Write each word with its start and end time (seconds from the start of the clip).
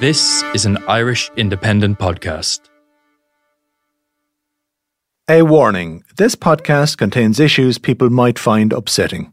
This 0.00 0.42
is 0.54 0.66
an 0.66 0.78
Irish 0.88 1.30
independent 1.36 2.00
podcast. 2.00 2.58
A 5.30 5.42
warning 5.42 6.02
this 6.16 6.34
podcast 6.34 6.98
contains 6.98 7.38
issues 7.38 7.78
people 7.78 8.10
might 8.10 8.36
find 8.36 8.72
upsetting. 8.72 9.32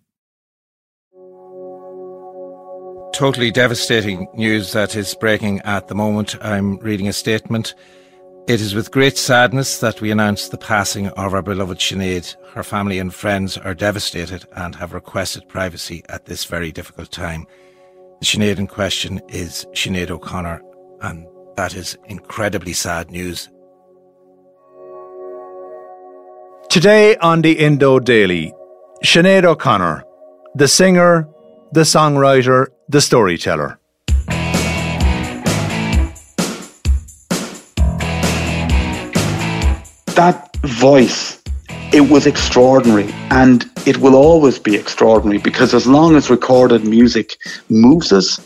Totally 3.11 3.49
devastating 3.49 4.27
news 4.35 4.71
that 4.73 4.95
is 4.95 5.15
breaking 5.15 5.61
at 5.61 5.87
the 5.87 5.95
moment. 5.95 6.35
I'm 6.41 6.77
reading 6.77 7.07
a 7.07 7.13
statement. 7.13 7.73
It 8.47 8.61
is 8.61 8.75
with 8.75 8.91
great 8.91 9.17
sadness 9.17 9.79
that 9.79 9.99
we 9.99 10.11
announce 10.11 10.49
the 10.49 10.59
passing 10.59 11.07
of 11.07 11.33
our 11.33 11.41
beloved 11.41 11.79
Sinead. 11.79 12.35
Her 12.53 12.63
family 12.63 12.99
and 12.99 13.11
friends 13.11 13.57
are 13.57 13.73
devastated 13.73 14.45
and 14.55 14.75
have 14.75 14.93
requested 14.93 15.49
privacy 15.49 16.03
at 16.07 16.27
this 16.27 16.45
very 16.45 16.71
difficult 16.71 17.11
time. 17.11 17.47
The 18.21 18.27
Sinead 18.27 18.59
in 18.59 18.67
question 18.67 19.19
is 19.29 19.65
Sinead 19.73 20.11
O'Connor, 20.11 20.61
and 21.01 21.25
that 21.57 21.73
is 21.75 21.97
incredibly 22.05 22.71
sad 22.71 23.09
news. 23.09 23.49
Today 26.69 27.17
on 27.17 27.41
the 27.41 27.53
Indo 27.53 27.97
Daily, 27.97 28.53
Sinead 29.03 29.43
O'Connor, 29.43 30.03
the 30.53 30.67
singer, 30.67 31.27
the 31.71 31.81
songwriter, 31.81 32.67
the 32.89 33.01
storyteller. 33.01 33.79
That 40.13 40.55
voice, 40.63 41.40
it 41.93 42.09
was 42.09 42.25
extraordinary 42.25 43.11
and 43.31 43.69
it 43.85 43.97
will 43.97 44.15
always 44.15 44.57
be 44.57 44.75
extraordinary 44.75 45.39
because 45.39 45.73
as 45.73 45.85
long 45.85 46.15
as 46.15 46.29
recorded 46.29 46.85
music 46.85 47.37
moves 47.69 48.13
us, 48.13 48.39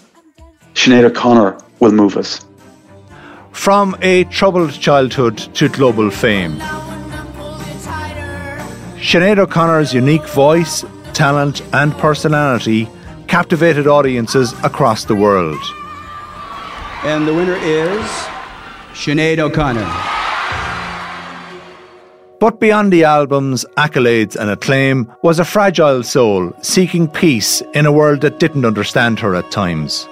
Sinead 0.73 1.03
O'Connor 1.03 1.57
will 1.79 1.91
move 1.91 2.17
us. 2.17 2.43
From 3.52 3.95
a 4.02 4.23
troubled 4.25 4.73
childhood 4.73 5.37
to 5.55 5.70
global 5.70 6.09
fame. 6.09 6.58
Sinead 8.97 9.37
O'Connor's 9.37 9.93
unique 9.93 10.27
voice, 10.30 10.83
talent, 11.14 11.61
and 11.73 11.93
personality 11.93 12.89
captivated 13.27 13.86
audiences 13.87 14.53
across 14.64 15.05
the 15.05 15.15
world. 15.15 15.61
And 17.03 17.27
the 17.27 17.33
winner 17.33 17.55
is 17.55 18.02
Sinead 18.93 19.37
O'Connor. 19.37 20.24
But 22.39 22.59
beyond 22.59 22.91
the 22.91 23.05
album's 23.05 23.65
accolades 23.77 24.35
and 24.35 24.49
acclaim 24.49 25.11
was 25.23 25.39
a 25.39 25.45
fragile 25.45 26.03
soul 26.03 26.51
seeking 26.61 27.07
peace 27.07 27.61
in 27.73 27.85
a 27.85 27.91
world 27.91 28.21
that 28.21 28.39
didn't 28.39 28.65
understand 28.65 29.19
her 29.19 29.35
at 29.35 29.49
times. 29.51 30.07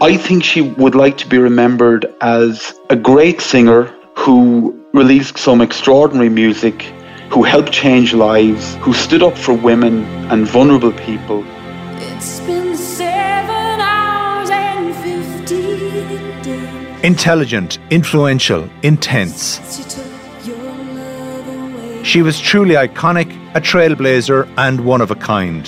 I 0.00 0.16
think 0.16 0.42
she 0.42 0.62
would 0.62 0.94
like 0.94 1.18
to 1.18 1.26
be 1.26 1.38
remembered 1.38 2.06
as 2.20 2.74
a 2.90 2.96
great 2.96 3.40
singer 3.40 3.84
who 4.14 4.78
released 4.94 5.36
some 5.36 5.60
extraordinary 5.60 6.30
music, 6.30 6.82
who 7.30 7.42
helped 7.42 7.72
change 7.72 8.14
lives, 8.14 8.76
who 8.76 8.94
stood 8.94 9.22
up 9.22 9.36
for 9.36 9.52
women 9.52 10.04
and 10.30 10.46
vulnerable 10.46 10.92
people. 10.92 11.44
Intelligent, 17.02 17.78
influential, 17.90 18.68
intense. 18.82 20.05
She 22.06 22.22
was 22.22 22.38
truly 22.38 22.76
iconic, 22.76 23.28
a 23.56 23.60
trailblazer, 23.60 24.48
and 24.56 24.84
one 24.84 25.00
of 25.00 25.10
a 25.10 25.16
kind. 25.16 25.66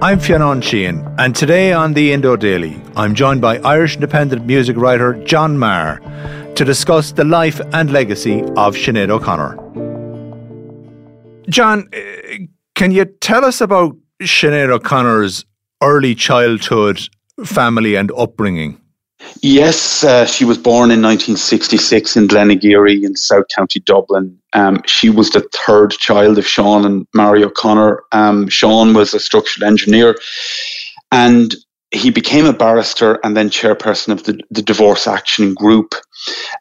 I'm 0.00 0.18
Fionn 0.18 0.62
Sheahan, 0.62 1.14
and 1.18 1.36
today 1.36 1.74
on 1.74 1.92
the 1.92 2.12
Indo 2.12 2.34
Daily, 2.34 2.80
I'm 2.96 3.14
joined 3.14 3.42
by 3.42 3.58
Irish 3.58 3.96
independent 3.96 4.46
music 4.46 4.78
writer 4.78 5.22
John 5.24 5.58
Meagher 5.58 6.00
to 6.54 6.64
discuss 6.64 7.12
the 7.12 7.24
life 7.24 7.60
and 7.74 7.92
legacy 7.92 8.40
of 8.56 8.74
Sinead 8.74 9.10
O'Connor. 9.10 9.58
John, 11.50 11.90
eh, 11.92 12.46
can 12.74 12.90
you 12.90 13.04
tell 13.04 13.44
us 13.44 13.60
about 13.60 13.94
Sinead 14.22 14.70
O'Connor's 14.70 15.44
early 15.82 16.14
childhood, 16.14 17.06
family, 17.44 17.96
and 17.96 18.10
upbringing? 18.16 18.81
Yes, 19.40 20.04
uh, 20.04 20.24
she 20.24 20.44
was 20.44 20.56
born 20.56 20.90
in 20.90 21.02
1966 21.02 22.16
in 22.16 22.28
Glenageary 22.28 23.02
in 23.02 23.16
South 23.16 23.46
County 23.54 23.80
Dublin. 23.80 24.38
Um, 24.52 24.82
she 24.86 25.10
was 25.10 25.30
the 25.30 25.48
third 25.52 25.90
child 25.92 26.38
of 26.38 26.46
Sean 26.46 26.84
and 26.84 27.06
Mary 27.14 27.42
O'Connor. 27.42 28.04
Um, 28.12 28.48
Sean 28.48 28.94
was 28.94 29.14
a 29.14 29.20
structural 29.20 29.66
engineer 29.66 30.16
and 31.10 31.54
he 31.92 32.10
became 32.10 32.46
a 32.46 32.52
barrister 32.52 33.18
and 33.22 33.36
then 33.36 33.50
chairperson 33.50 34.12
of 34.12 34.24
the, 34.24 34.40
the 34.50 34.62
divorce 34.62 35.06
action 35.06 35.54
group. 35.54 35.94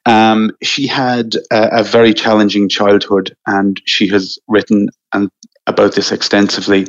Um, 0.06 0.52
she 0.62 0.88
had 0.88 1.36
a, 1.52 1.80
a, 1.80 1.84
very 1.84 2.14
challenging 2.14 2.68
childhood 2.68 3.36
and 3.48 3.82
she 3.86 4.08
has 4.08 4.38
written 4.48 4.90
and, 5.14 5.30
about 5.68 5.96
this 5.96 6.12
extensively 6.12 6.88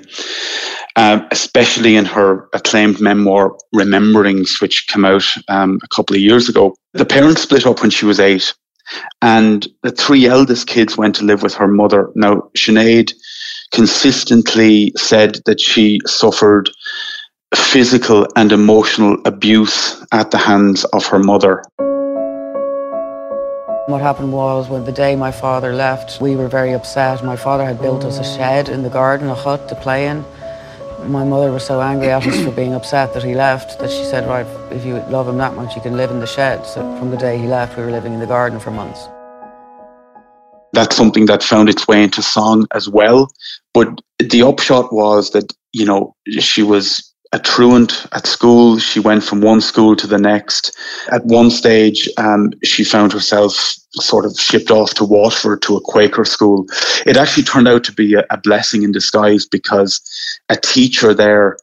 um, 0.96 1.26
especially 1.30 1.96
in 1.96 2.04
her 2.04 2.48
acclaimed 2.52 3.00
memoir 3.00 3.56
Rememberings, 3.74 4.60
which 4.60 4.86
came 4.88 5.04
out 5.04 5.24
um, 5.48 5.78
a 5.82 5.88
couple 5.88 6.14
of 6.14 6.22
years 6.22 6.48
ago. 6.48 6.74
The 6.92 7.04
parents 7.04 7.42
split 7.42 7.66
up 7.66 7.80
when 7.80 7.90
she 7.90 8.04
was 8.04 8.20
eight, 8.20 8.52
and 9.22 9.66
the 9.82 9.90
three 9.90 10.26
eldest 10.26 10.66
kids 10.66 10.96
went 10.96 11.14
to 11.16 11.24
live 11.24 11.42
with 11.42 11.54
her 11.54 11.68
mother. 11.68 12.10
Now, 12.14 12.42
Sinead 12.56 13.12
consistently 13.72 14.92
said 14.96 15.38
that 15.46 15.60
she 15.60 16.00
suffered 16.06 16.70
physical 17.54 18.26
and 18.36 18.52
emotional 18.52 19.16
abuse 19.24 20.04
at 20.12 20.30
the 20.30 20.38
hands 20.38 20.84
of 20.86 21.06
her 21.06 21.18
mother. 21.18 21.62
What 23.86 24.00
happened 24.00 24.32
was 24.32 24.68
when 24.68 24.84
the 24.84 24.92
day 24.92 25.16
my 25.16 25.32
father 25.32 25.74
left, 25.74 26.20
we 26.20 26.36
were 26.36 26.46
very 26.46 26.72
upset. 26.72 27.24
My 27.24 27.34
father 27.34 27.64
had 27.64 27.80
built 27.80 28.04
us 28.04 28.20
a 28.20 28.22
shed 28.22 28.68
in 28.68 28.84
the 28.84 28.88
garden, 28.88 29.28
a 29.28 29.34
hut 29.34 29.68
to 29.70 29.74
play 29.74 30.06
in. 30.06 30.24
My 31.10 31.24
mother 31.24 31.50
was 31.50 31.66
so 31.66 31.80
angry 31.80 32.10
at 32.10 32.24
us 32.24 32.44
for 32.44 32.52
being 32.52 32.74
upset 32.74 33.12
that 33.14 33.24
he 33.24 33.34
left 33.34 33.80
that 33.80 33.90
she 33.90 34.04
said, 34.04 34.28
right, 34.28 34.46
if 34.70 34.86
you 34.86 34.94
love 35.10 35.26
him 35.26 35.36
that 35.38 35.56
much, 35.56 35.74
you 35.74 35.82
can 35.82 35.96
live 35.96 36.12
in 36.12 36.20
the 36.20 36.28
shed. 36.28 36.64
So 36.64 36.80
from 36.98 37.10
the 37.10 37.16
day 37.16 37.38
he 37.38 37.48
left, 37.48 37.76
we 37.76 37.82
were 37.82 37.90
living 37.90 38.12
in 38.12 38.20
the 38.20 38.26
garden 38.26 38.60
for 38.60 38.70
months. 38.70 39.08
That's 40.72 40.94
something 40.94 41.26
that 41.26 41.42
found 41.42 41.68
its 41.68 41.88
way 41.88 42.04
into 42.04 42.22
song 42.22 42.68
as 42.72 42.88
well. 42.88 43.32
But 43.74 44.00
the 44.20 44.42
upshot 44.42 44.92
was 44.92 45.32
that, 45.32 45.52
you 45.72 45.84
know, 45.84 46.14
she 46.38 46.62
was 46.62 47.11
a 47.32 47.38
truant 47.38 48.06
at 48.12 48.26
school. 48.26 48.78
She 48.78 49.00
went 49.00 49.24
from 49.24 49.40
one 49.40 49.60
school 49.60 49.96
to 49.96 50.06
the 50.06 50.18
next. 50.18 50.76
At 51.10 51.24
one 51.24 51.50
stage, 51.50 52.08
um, 52.18 52.52
she 52.62 52.84
found 52.84 53.12
herself 53.12 53.54
sort 53.94 54.24
of 54.24 54.38
shipped 54.38 54.70
off 54.70 54.94
to 54.94 55.04
Waterford 55.04 55.62
to 55.62 55.76
a 55.76 55.80
Quaker 55.80 56.24
school. 56.24 56.66
It 57.06 57.16
actually 57.16 57.44
turned 57.44 57.68
out 57.68 57.84
to 57.84 57.92
be 57.92 58.14
a, 58.14 58.24
a 58.30 58.38
blessing 58.38 58.82
in 58.82 58.92
disguise 58.92 59.46
because 59.46 60.00
a 60.48 60.56
teacher 60.56 61.14
there 61.14 61.56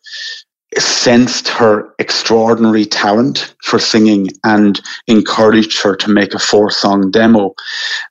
sensed 0.77 1.47
her 1.47 1.93
extraordinary 1.97 2.85
talent 2.85 3.53
for 3.63 3.79
singing 3.79 4.27
and 4.43 4.79
encouraged 5.07 5.81
her 5.81 5.95
to 5.95 6.11
make 6.11 6.33
a 6.33 6.39
four 6.39 6.69
song 6.69 7.09
demo. 7.09 7.53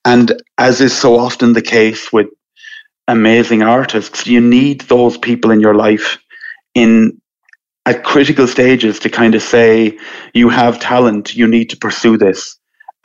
And 0.04 0.40
as 0.58 0.80
is 0.80 0.96
so 0.96 1.16
often 1.16 1.52
the 1.52 1.62
case 1.62 2.12
with 2.12 2.26
amazing 3.06 3.62
artists, 3.62 4.26
you 4.26 4.40
need 4.40 4.82
those 4.82 5.16
people 5.16 5.50
in 5.50 5.60
your 5.60 5.74
life 5.74 6.18
in 6.74 7.20
at 7.88 8.04
critical 8.04 8.46
stages 8.46 8.98
to 8.98 9.08
kind 9.08 9.34
of 9.34 9.42
say, 9.42 9.98
you 10.34 10.50
have 10.50 10.78
talent, 10.78 11.34
you 11.34 11.46
need 11.48 11.70
to 11.70 11.76
pursue 11.76 12.18
this. 12.18 12.54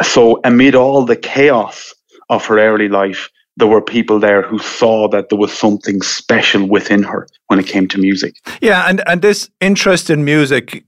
So, 0.01 0.41
amid 0.43 0.75
all 0.75 1.05
the 1.05 1.15
chaos 1.15 1.93
of 2.29 2.45
her 2.47 2.59
early 2.59 2.89
life, 2.89 3.29
there 3.55 3.67
were 3.67 3.81
people 3.81 4.19
there 4.19 4.41
who 4.41 4.59
saw 4.59 5.07
that 5.09 5.29
there 5.29 5.37
was 5.37 5.53
something 5.53 6.01
special 6.01 6.67
within 6.67 7.03
her 7.03 7.27
when 7.47 7.59
it 7.59 7.67
came 7.67 7.87
to 7.89 7.97
music. 7.97 8.35
Yeah, 8.61 8.89
and, 8.89 9.01
and 9.07 9.21
this 9.21 9.49
interest 9.61 10.09
in 10.09 10.25
music 10.25 10.83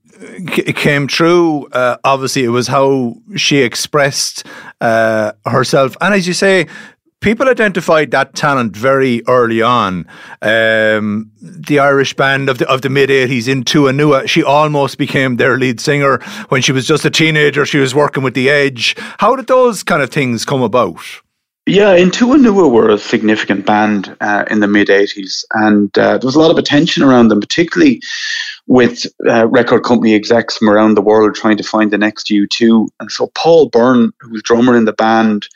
came 0.74 1.06
true. 1.06 1.66
Uh, 1.72 1.96
obviously, 2.04 2.44
it 2.44 2.48
was 2.48 2.68
how 2.68 3.14
she 3.36 3.58
expressed 3.58 4.44
uh, 4.82 5.32
herself. 5.46 5.96
And 6.02 6.12
as 6.12 6.26
you 6.26 6.34
say, 6.34 6.66
people 7.26 7.48
identified 7.48 8.12
that 8.12 8.36
talent 8.36 8.76
very 8.76 9.20
early 9.26 9.60
on. 9.60 10.06
Um, 10.42 11.32
the 11.40 11.80
Irish 11.80 12.14
band 12.14 12.48
of 12.48 12.58
the 12.58 12.68
of 12.68 12.82
the 12.82 12.88
mid 12.88 13.10
eighties 13.10 13.48
In 13.48 13.64
Tua 13.64 13.90
Nua, 13.90 14.28
she 14.28 14.44
almost 14.44 14.96
became 14.96 15.34
their 15.34 15.58
lead 15.58 15.80
singer 15.80 16.18
when 16.50 16.62
she 16.62 16.70
was 16.70 16.86
just 16.86 17.04
a 17.04 17.10
teenager. 17.10 17.66
She 17.66 17.78
was 17.78 17.96
working 17.96 18.22
with 18.22 18.34
the 18.34 18.48
Edge. 18.48 18.94
How 19.18 19.34
did 19.34 19.48
those 19.48 19.82
kind 19.82 20.02
of 20.02 20.10
things 20.10 20.44
come 20.44 20.62
about? 20.62 21.00
Yeah, 21.66 21.96
In 21.96 22.12
Tua 22.12 22.36
Nua 22.36 22.70
were 22.70 22.90
a 22.90 22.96
significant 22.96 23.66
band 23.66 24.16
uh, 24.20 24.44
in 24.48 24.60
the 24.60 24.68
mid 24.68 24.86
80s, 24.86 25.44
and 25.54 25.90
uh, 25.98 26.18
there 26.18 26.28
was 26.28 26.36
a 26.36 26.40
lot 26.40 26.52
of 26.52 26.58
attention 26.58 27.02
around 27.02 27.26
them, 27.26 27.40
particularly 27.40 28.00
with 28.68 29.04
uh, 29.28 29.48
record 29.48 29.82
company 29.82 30.14
execs 30.14 30.58
from 30.58 30.68
around 30.68 30.94
the 30.94 31.02
world 31.02 31.34
trying 31.34 31.56
to 31.56 31.64
find 31.64 31.90
the 31.90 31.98
next 31.98 32.28
U2. 32.28 32.86
And 33.00 33.10
so 33.10 33.32
Paul 33.34 33.68
Byrne, 33.68 34.12
who 34.20 34.30
was 34.30 34.44
drummer 34.44 34.76
in 34.76 34.84
the 34.84 34.92
band, 34.92 35.48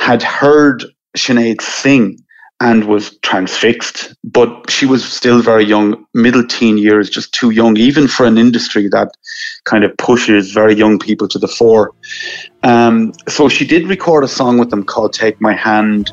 had 0.00 0.22
heard 0.22 0.84
Sinead 1.16 1.60
sing 1.60 2.18
and 2.60 2.84
was 2.84 3.16
transfixed. 3.18 4.14
But 4.22 4.70
she 4.70 4.86
was 4.86 5.10
still 5.10 5.40
very 5.42 5.64
young, 5.64 6.04
middle 6.14 6.46
teen 6.46 6.76
years, 6.78 7.08
just 7.08 7.32
too 7.32 7.50
young, 7.50 7.76
even 7.78 8.06
for 8.06 8.26
an 8.26 8.38
industry 8.38 8.88
that 8.88 9.10
kind 9.64 9.82
of 9.82 9.96
pushes 9.96 10.52
very 10.52 10.74
young 10.74 10.98
people 10.98 11.26
to 11.28 11.38
the 11.38 11.48
fore. 11.48 11.92
Um, 12.62 13.12
so 13.28 13.48
she 13.48 13.66
did 13.66 13.88
record 13.88 14.24
a 14.24 14.28
song 14.28 14.58
with 14.58 14.70
them 14.70 14.84
called 14.84 15.14
Take 15.14 15.40
My 15.40 15.54
Hand. 15.54 16.12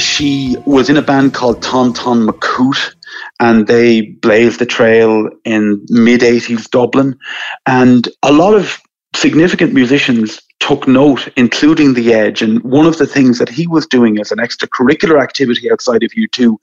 She 0.00 0.56
was 0.64 0.88
in 0.88 0.96
a 0.96 1.02
band 1.02 1.34
called 1.34 1.60
Ton 1.60 1.92
Ton 1.92 2.26
Macoute 2.26 2.94
and 3.40 3.66
they 3.66 4.02
blazed 4.02 4.58
the 4.58 4.66
trail 4.66 5.28
in 5.44 5.84
mid 5.90 6.22
80s 6.22 6.70
Dublin. 6.70 7.18
And 7.66 8.08
a 8.22 8.32
lot 8.32 8.54
of 8.54 8.78
significant 9.14 9.74
musicians 9.74 10.40
took 10.62 10.86
note, 10.86 11.28
including 11.36 11.94
The 11.94 12.14
Edge. 12.14 12.40
And 12.40 12.62
one 12.62 12.86
of 12.86 12.96
the 12.96 13.06
things 13.06 13.40
that 13.40 13.48
he 13.48 13.66
was 13.66 13.84
doing 13.84 14.20
as 14.20 14.30
an 14.30 14.38
extracurricular 14.38 15.20
activity 15.20 15.70
outside 15.72 16.04
of 16.04 16.12
U2 16.12 16.56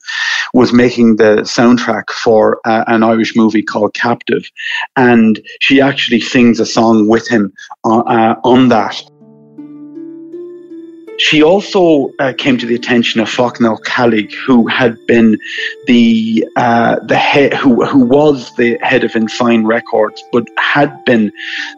was 0.54 0.72
making 0.72 1.16
the 1.16 1.42
soundtrack 1.42 2.10
for 2.10 2.60
uh, 2.64 2.84
an 2.86 3.02
Irish 3.02 3.36
movie 3.36 3.62
called 3.62 3.92
Captive. 3.92 4.50
And 4.96 5.38
she 5.60 5.82
actually 5.82 6.20
sings 6.20 6.60
a 6.60 6.66
song 6.66 7.08
with 7.08 7.28
him 7.28 7.52
uh, 7.84 7.98
uh, 7.98 8.40
on 8.42 8.68
that. 8.68 9.02
She 11.20 11.42
also 11.42 12.10
uh, 12.18 12.32
came 12.38 12.56
to 12.56 12.64
the 12.64 12.74
attention 12.74 13.20
of 13.20 13.28
Fachtna 13.28 13.76
Ó 13.76 13.78
Ceallaigh, 13.82 14.32
who 14.46 14.66
had 14.66 14.96
been 15.06 15.38
the 15.86 16.46
uh, 16.56 16.96
the 17.04 17.16
head, 17.16 17.52
who 17.52 17.84
who 17.84 18.06
was 18.06 18.50
the 18.56 18.78
head 18.80 19.04
of 19.04 19.14
Ensign 19.14 19.66
Records, 19.66 20.22
but 20.32 20.48
had 20.56 21.04
been 21.04 21.30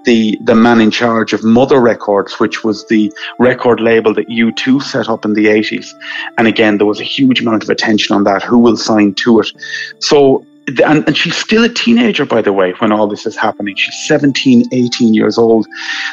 the 0.04 0.38
the 0.42 0.54
man 0.54 0.80
in 0.80 0.92
charge 0.92 1.32
of 1.32 1.42
Mother 1.42 1.80
Records, 1.80 2.38
which 2.38 2.62
was 2.62 2.86
the 2.86 3.12
record 3.40 3.80
label 3.80 4.14
that 4.14 4.28
U2 4.28 4.80
set 4.80 5.08
up 5.08 5.24
in 5.24 5.32
the 5.32 5.48
eighties. 5.48 5.92
And 6.38 6.46
again, 6.46 6.78
there 6.78 6.86
was 6.86 7.00
a 7.00 7.10
huge 7.16 7.40
amount 7.40 7.64
of 7.64 7.68
attention 7.68 8.14
on 8.14 8.22
that. 8.22 8.44
Who 8.44 8.58
will 8.58 8.76
sign 8.76 9.12
to 9.24 9.40
it? 9.40 9.50
So 9.98 10.46
and, 10.86 11.04
and, 11.08 11.16
she's 11.16 11.36
still 11.36 11.64
a 11.64 11.68
teenager, 11.68 12.24
by 12.24 12.40
the 12.40 12.52
way, 12.52 12.72
when 12.78 12.92
all 12.92 13.08
this 13.08 13.26
is 13.26 13.36
happening. 13.36 13.74
She's 13.74 14.06
17, 14.06 14.66
18 14.70 15.12
years 15.12 15.36
old. 15.36 15.66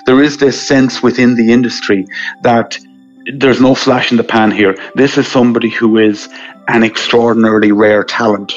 There 0.08 0.24
is 0.24 0.38
this 0.38 0.60
sense 0.60 1.04
within 1.04 1.36
the 1.36 1.52
industry 1.52 2.08
that 2.42 2.80
there's 3.34 3.62
no 3.62 3.76
flash 3.76 4.12
in 4.12 4.18
the 4.18 4.24
pan 4.24 4.52
here. 4.52 4.76
This 4.96 5.18
is 5.18 5.28
somebody 5.28 5.70
who 5.70 5.98
is 5.98 6.30
an 6.68 6.84
extraordinarily 6.84 7.72
rare 7.72 8.04
talent. 8.04 8.54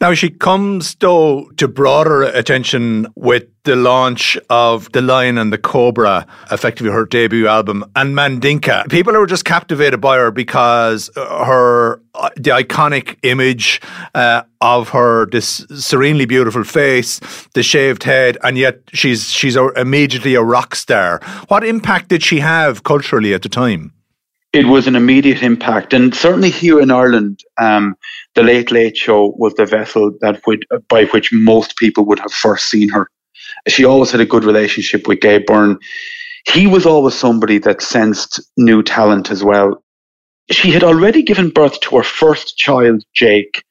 Now, 0.00 0.14
she 0.14 0.30
comes, 0.30 0.94
though, 0.96 1.50
to 1.56 1.68
broader 1.68 2.22
attention 2.22 3.06
with 3.14 3.44
the 3.64 3.76
launch 3.76 4.38
of 4.48 4.90
The 4.92 5.02
Lion 5.02 5.36
and 5.36 5.52
the 5.52 5.58
Cobra, 5.58 6.26
effectively 6.50 6.90
her 6.90 7.04
debut 7.04 7.46
album, 7.46 7.84
and 7.96 8.14
Mandinka. 8.16 8.88
People 8.88 9.14
are 9.16 9.26
just 9.26 9.44
captivated 9.44 10.00
by 10.00 10.16
her 10.16 10.30
because 10.30 11.10
her, 11.16 12.00
uh, 12.14 12.30
the 12.36 12.50
iconic 12.50 13.16
image 13.22 13.80
uh, 14.14 14.42
of 14.60 14.88
her, 14.90 15.26
this 15.26 15.66
serenely 15.74 16.24
beautiful 16.24 16.64
face, 16.64 17.20
the 17.54 17.62
shaved 17.62 18.04
head, 18.04 18.38
and 18.42 18.56
yet 18.56 18.80
she's, 18.92 19.30
she's 19.30 19.56
a, 19.56 19.68
immediately 19.72 20.34
a 20.34 20.42
rock 20.42 20.74
star. 20.74 21.20
What 21.48 21.62
impact 21.64 22.08
did 22.08 22.22
she 22.22 22.40
have 22.40 22.84
culturally 22.84 23.34
at 23.34 23.42
the 23.42 23.48
time? 23.48 23.92
It 24.52 24.66
was 24.66 24.86
an 24.86 24.96
immediate 24.96 25.42
impact, 25.42 25.92
and 25.92 26.14
certainly 26.14 26.48
here 26.48 26.80
in 26.80 26.90
Ireland, 26.90 27.44
um, 27.58 27.96
the 28.34 28.42
Late 28.42 28.70
Late 28.70 28.96
Show 28.96 29.34
was 29.36 29.52
the 29.54 29.66
vessel 29.66 30.16
that 30.22 30.40
would 30.46 30.64
by 30.88 31.04
which 31.06 31.32
most 31.32 31.76
people 31.76 32.06
would 32.06 32.18
have 32.18 32.32
first 32.32 32.70
seen 32.70 32.88
her. 32.88 33.10
She 33.66 33.84
always 33.84 34.10
had 34.10 34.22
a 34.22 34.26
good 34.26 34.44
relationship 34.44 35.06
with 35.06 35.20
Gay 35.20 35.38
Byrne. 35.38 35.78
He 36.46 36.66
was 36.66 36.86
always 36.86 37.14
somebody 37.14 37.58
that 37.58 37.82
sensed 37.82 38.40
new 38.56 38.82
talent 38.82 39.30
as 39.30 39.44
well. 39.44 39.82
She 40.50 40.70
had 40.70 40.82
already 40.82 41.22
given 41.22 41.50
birth 41.50 41.78
to 41.80 41.96
her 41.98 42.02
first 42.02 42.56
child, 42.56 43.04
Jake, 43.14 43.62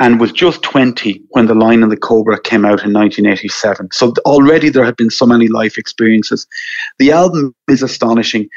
and 0.00 0.18
was 0.18 0.32
just 0.32 0.62
20 0.62 1.22
when 1.30 1.46
The 1.46 1.54
Lion 1.54 1.82
and 1.82 1.92
the 1.92 1.96
Cobra 1.96 2.40
came 2.40 2.64
out 2.64 2.82
in 2.84 2.92
1987. 2.92 3.90
So 3.92 4.14
already 4.24 4.70
there 4.70 4.84
had 4.84 4.96
been 4.96 5.10
so 5.10 5.26
many 5.26 5.48
life 5.48 5.76
experiences. 5.76 6.46
The 6.98 7.12
album 7.12 7.54
is 7.68 7.82
astonishing. 7.82 8.48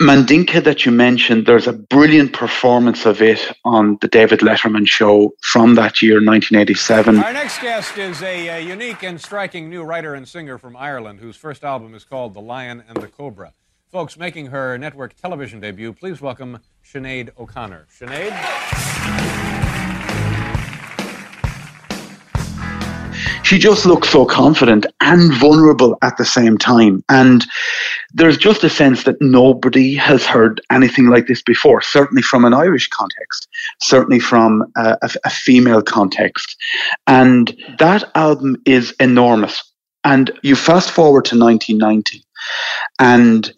Mandinka 0.00 0.62
that 0.64 0.86
you 0.86 0.92
mentioned, 0.92 1.46
there's 1.46 1.66
a 1.66 1.72
brilliant 1.72 2.32
performance 2.32 3.04
of 3.04 3.20
it 3.20 3.52
on 3.64 3.98
the 4.00 4.08
David 4.08 4.40
Letterman 4.40 4.86
show 4.86 5.34
from 5.40 5.74
that 5.74 6.00
year, 6.00 6.14
1987. 6.14 7.18
Our 7.18 7.32
next 7.32 7.60
guest 7.60 7.98
is 7.98 8.22
a, 8.22 8.62
unique 8.62 9.02
and 9.02 9.20
striking 9.20 9.68
new 9.68 9.82
writer 9.82 10.14
and 10.14 10.26
singer 10.26 10.56
from 10.56 10.76
Ireland 10.76 11.20
whose 11.20 11.36
first 11.36 11.64
album 11.64 11.94
is 11.94 12.04
called 12.04 12.34
The 12.34 12.40
Lion 12.40 12.82
and 12.88 12.96
the 13.02 13.08
Cobra. 13.08 13.52
Folks, 13.90 14.16
making 14.16 14.46
her 14.46 14.78
network 14.78 15.14
television 15.14 15.60
debut, 15.60 15.92
please 15.92 16.20
welcome 16.20 16.60
Sinead 16.84 17.30
O'Connor. 17.38 17.86
Sinead? 17.94 19.42
she 23.52 23.58
just 23.58 23.84
looks 23.84 24.08
so 24.08 24.24
confident 24.24 24.86
and 25.02 25.34
vulnerable 25.34 25.98
at 26.00 26.16
the 26.16 26.24
same 26.24 26.56
time. 26.56 27.04
And 27.10 27.44
there's 28.14 28.36
just 28.36 28.64
a 28.64 28.70
sense 28.70 29.04
that 29.04 29.20
nobody 29.20 29.94
has 29.94 30.26
heard 30.26 30.60
anything 30.70 31.06
like 31.06 31.26
this 31.26 31.42
before, 31.42 31.80
certainly 31.80 32.22
from 32.22 32.44
an 32.44 32.54
Irish 32.54 32.88
context, 32.88 33.48
certainly 33.80 34.20
from 34.20 34.64
a, 34.76 34.96
a, 35.02 35.10
a 35.24 35.30
female 35.30 35.82
context. 35.82 36.56
And 37.06 37.56
that 37.78 38.04
album 38.14 38.56
is 38.66 38.92
enormous. 39.00 39.62
And 40.04 40.30
you 40.42 40.56
fast 40.56 40.90
forward 40.90 41.24
to 41.26 41.38
1990, 41.38 42.24
and 42.98 43.52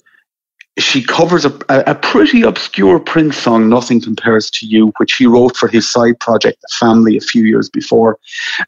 she 0.79 1.05
covers 1.05 1.45
a, 1.45 1.53
a 1.69 1.95
pretty 1.95 2.43
obscure 2.43 2.99
Prince 2.99 3.37
song, 3.39 3.69
Nothing 3.69 4.01
Compares 4.01 4.51
to 4.51 4.67
You, 4.67 4.93
which 4.97 5.15
he 5.15 5.27
wrote 5.27 5.57
for 5.57 5.69
his 5.69 5.91
side 5.91 6.19
project, 6.19 6.61
The 6.63 6.69
Family, 6.81 7.17
a 7.17 7.21
few 7.21 7.45
years 7.45 7.71
before. 7.71 8.19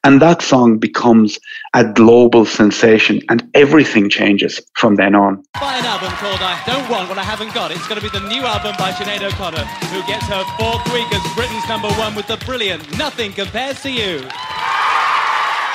And 0.04 0.22
that 0.22 0.40
song 0.40 0.78
becomes 0.78 1.38
a 1.74 1.84
global 1.84 2.44
sensation, 2.44 3.22
and 3.28 3.48
everything 3.54 4.08
changes 4.08 4.60
from 4.74 4.94
then 4.94 5.16
on. 5.16 5.42
By 5.54 5.78
an 5.78 5.84
album 5.84 6.10
called 6.12 6.40
I 6.40 6.62
Don't 6.64 6.88
Want 6.88 7.08
What 7.08 7.18
I 7.18 7.24
Haven't 7.24 7.52
Got. 7.52 7.72
It's 7.72 7.88
going 7.88 8.00
to 8.00 8.10
be 8.10 8.16
the 8.16 8.28
new 8.28 8.42
album 8.42 8.76
by 8.78 8.92
Sinead 8.92 9.22
O'Connor, 9.22 9.64
who 9.64 10.06
gets 10.06 10.26
her 10.26 10.44
fourth 10.58 10.84
week 10.92 11.12
as 11.12 11.34
Britain's 11.34 11.66
number 11.68 11.88
one 11.94 12.14
with 12.14 12.28
the 12.28 12.36
brilliant 12.46 12.96
Nothing 12.96 13.32
Compares 13.32 13.82
to 13.82 13.90
You. 13.90 14.20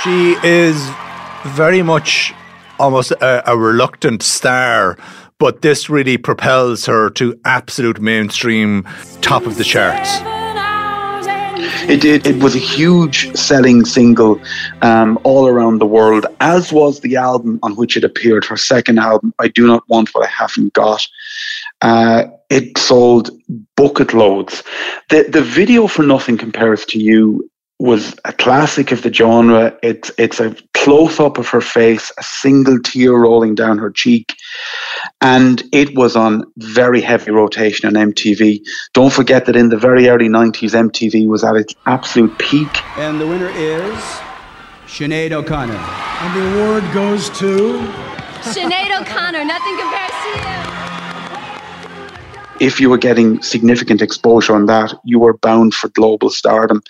She 0.04 0.38
is 0.48 0.90
very 1.46 1.82
much 1.82 2.34
almost 2.80 3.12
a, 3.12 3.52
a 3.52 3.58
reluctant 3.58 4.24
star 4.24 4.98
but 5.42 5.64
this 5.64 5.90
really 5.90 6.18
propels 6.18 6.86
her 6.86 7.10
to 7.10 7.36
absolute 7.46 8.00
mainstream 8.00 8.88
top 9.22 9.48
of 9.48 9.58
the 9.58 9.64
charts. 9.64 10.20
It 11.90 12.00
did. 12.00 12.28
It 12.28 12.44
was 12.44 12.54
a 12.54 12.60
huge 12.60 13.36
selling 13.36 13.84
single 13.84 14.40
um, 14.84 15.18
all 15.24 15.48
around 15.48 15.80
the 15.80 15.88
world, 15.88 16.28
as 16.42 16.72
was 16.72 17.00
the 17.00 17.16
album 17.16 17.60
on 17.64 17.76
which 17.76 17.98
it 17.98 18.04
appeared. 18.04 18.46
Her 18.46 18.56
second 18.56 19.00
album, 19.00 19.34
"I 19.40 19.48
Do 19.48 19.66
Not 19.66 19.84
Want 19.90 20.10
What 20.14 20.28
I 20.28 20.30
Haven't 20.30 20.74
Got." 20.74 21.08
Uh, 21.82 22.26
it 22.52 22.78
sold 22.78 23.32
bucket 23.76 24.14
loads. 24.14 24.64
The 25.10 25.24
the 25.24 25.42
video 25.42 25.88
for 25.88 26.04
"Nothing 26.04 26.38
Compares 26.38 26.86
to 26.86 27.00
You" 27.00 27.50
was 27.82 28.16
a 28.26 28.34
classic 28.34 28.92
of 28.92 29.02
the 29.02 29.12
genre. 29.12 29.76
It's 29.82 30.12
it's 30.20 30.40
a 30.40 30.56
close 30.76 31.20
up 31.20 31.40
of 31.40 31.48
her 31.48 31.62
face, 31.62 32.12
a 32.20 32.24
single 32.24 32.80
tear 32.80 33.14
rolling 33.14 33.56
down 33.56 33.80
her 33.80 33.90
cheek, 33.90 34.36
and 35.20 35.64
it 35.72 35.96
was 35.98 36.16
on 36.16 36.46
very 36.58 37.02
heavy 37.02 37.32
rotation 37.32 37.88
on 37.88 38.12
MTV. 38.14 38.62
Don't 38.94 39.12
forget 39.12 39.48
that 39.48 39.56
in 39.56 39.70
the 39.70 39.78
very 39.78 40.08
early 40.10 40.30
'90s, 40.30 40.76
MTV 40.76 41.28
was 41.28 41.44
at 41.44 41.56
its 41.56 41.74
absolute 41.88 42.38
peak. 42.38 42.70
And 42.98 43.20
the 43.20 43.26
winner 43.26 43.50
is 43.50 43.98
Sinead 44.86 45.32
O'Connor. 45.32 45.74
And 45.74 46.36
the 46.38 46.64
award 46.64 46.84
goes 46.94 47.32
to 47.40 47.80
Sinead 48.44 49.02
O'Connor. 49.02 49.44
Nothing 49.44 49.78
compares 49.78 50.12
to 50.12 50.40
you 50.40 50.72
if 52.62 52.80
you 52.80 52.92
were 52.92 52.98
getting 52.98 53.42
significant 53.42 54.04
exposure 54.04 54.54
on 54.54 54.68
that, 54.68 54.94
you 55.04 55.18
were 55.18 55.36
bound 55.36 55.74
for 55.74 55.90
global 55.90 56.30
stardom. 56.30 56.84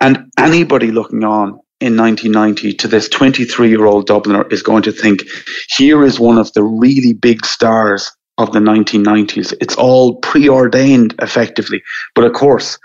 And 0.00 0.30
anybody 0.38 0.90
looking 0.90 1.24
on 1.24 1.60
in 1.80 1.96
1990 1.96 2.72
to 2.74 2.88
this 2.88 3.08
23 3.08 3.68
year 3.68 3.84
old 3.84 4.08
Dubliner 4.08 4.50
is 4.52 4.62
going 4.62 4.82
to 4.82 4.92
think, 4.92 5.22
here 5.68 6.04
is 6.04 6.20
one 6.20 6.38
of 6.38 6.52
the 6.52 6.62
really 6.62 7.12
big 7.12 7.44
stars 7.44 8.10
of 8.38 8.52
the 8.52 8.58
1990s. 8.58 9.54
It's 9.60 9.76
all 9.76 10.16
preordained 10.16 11.14
effectively. 11.20 11.82
But 12.14 12.24
of 12.24 12.32
course, 12.32 12.78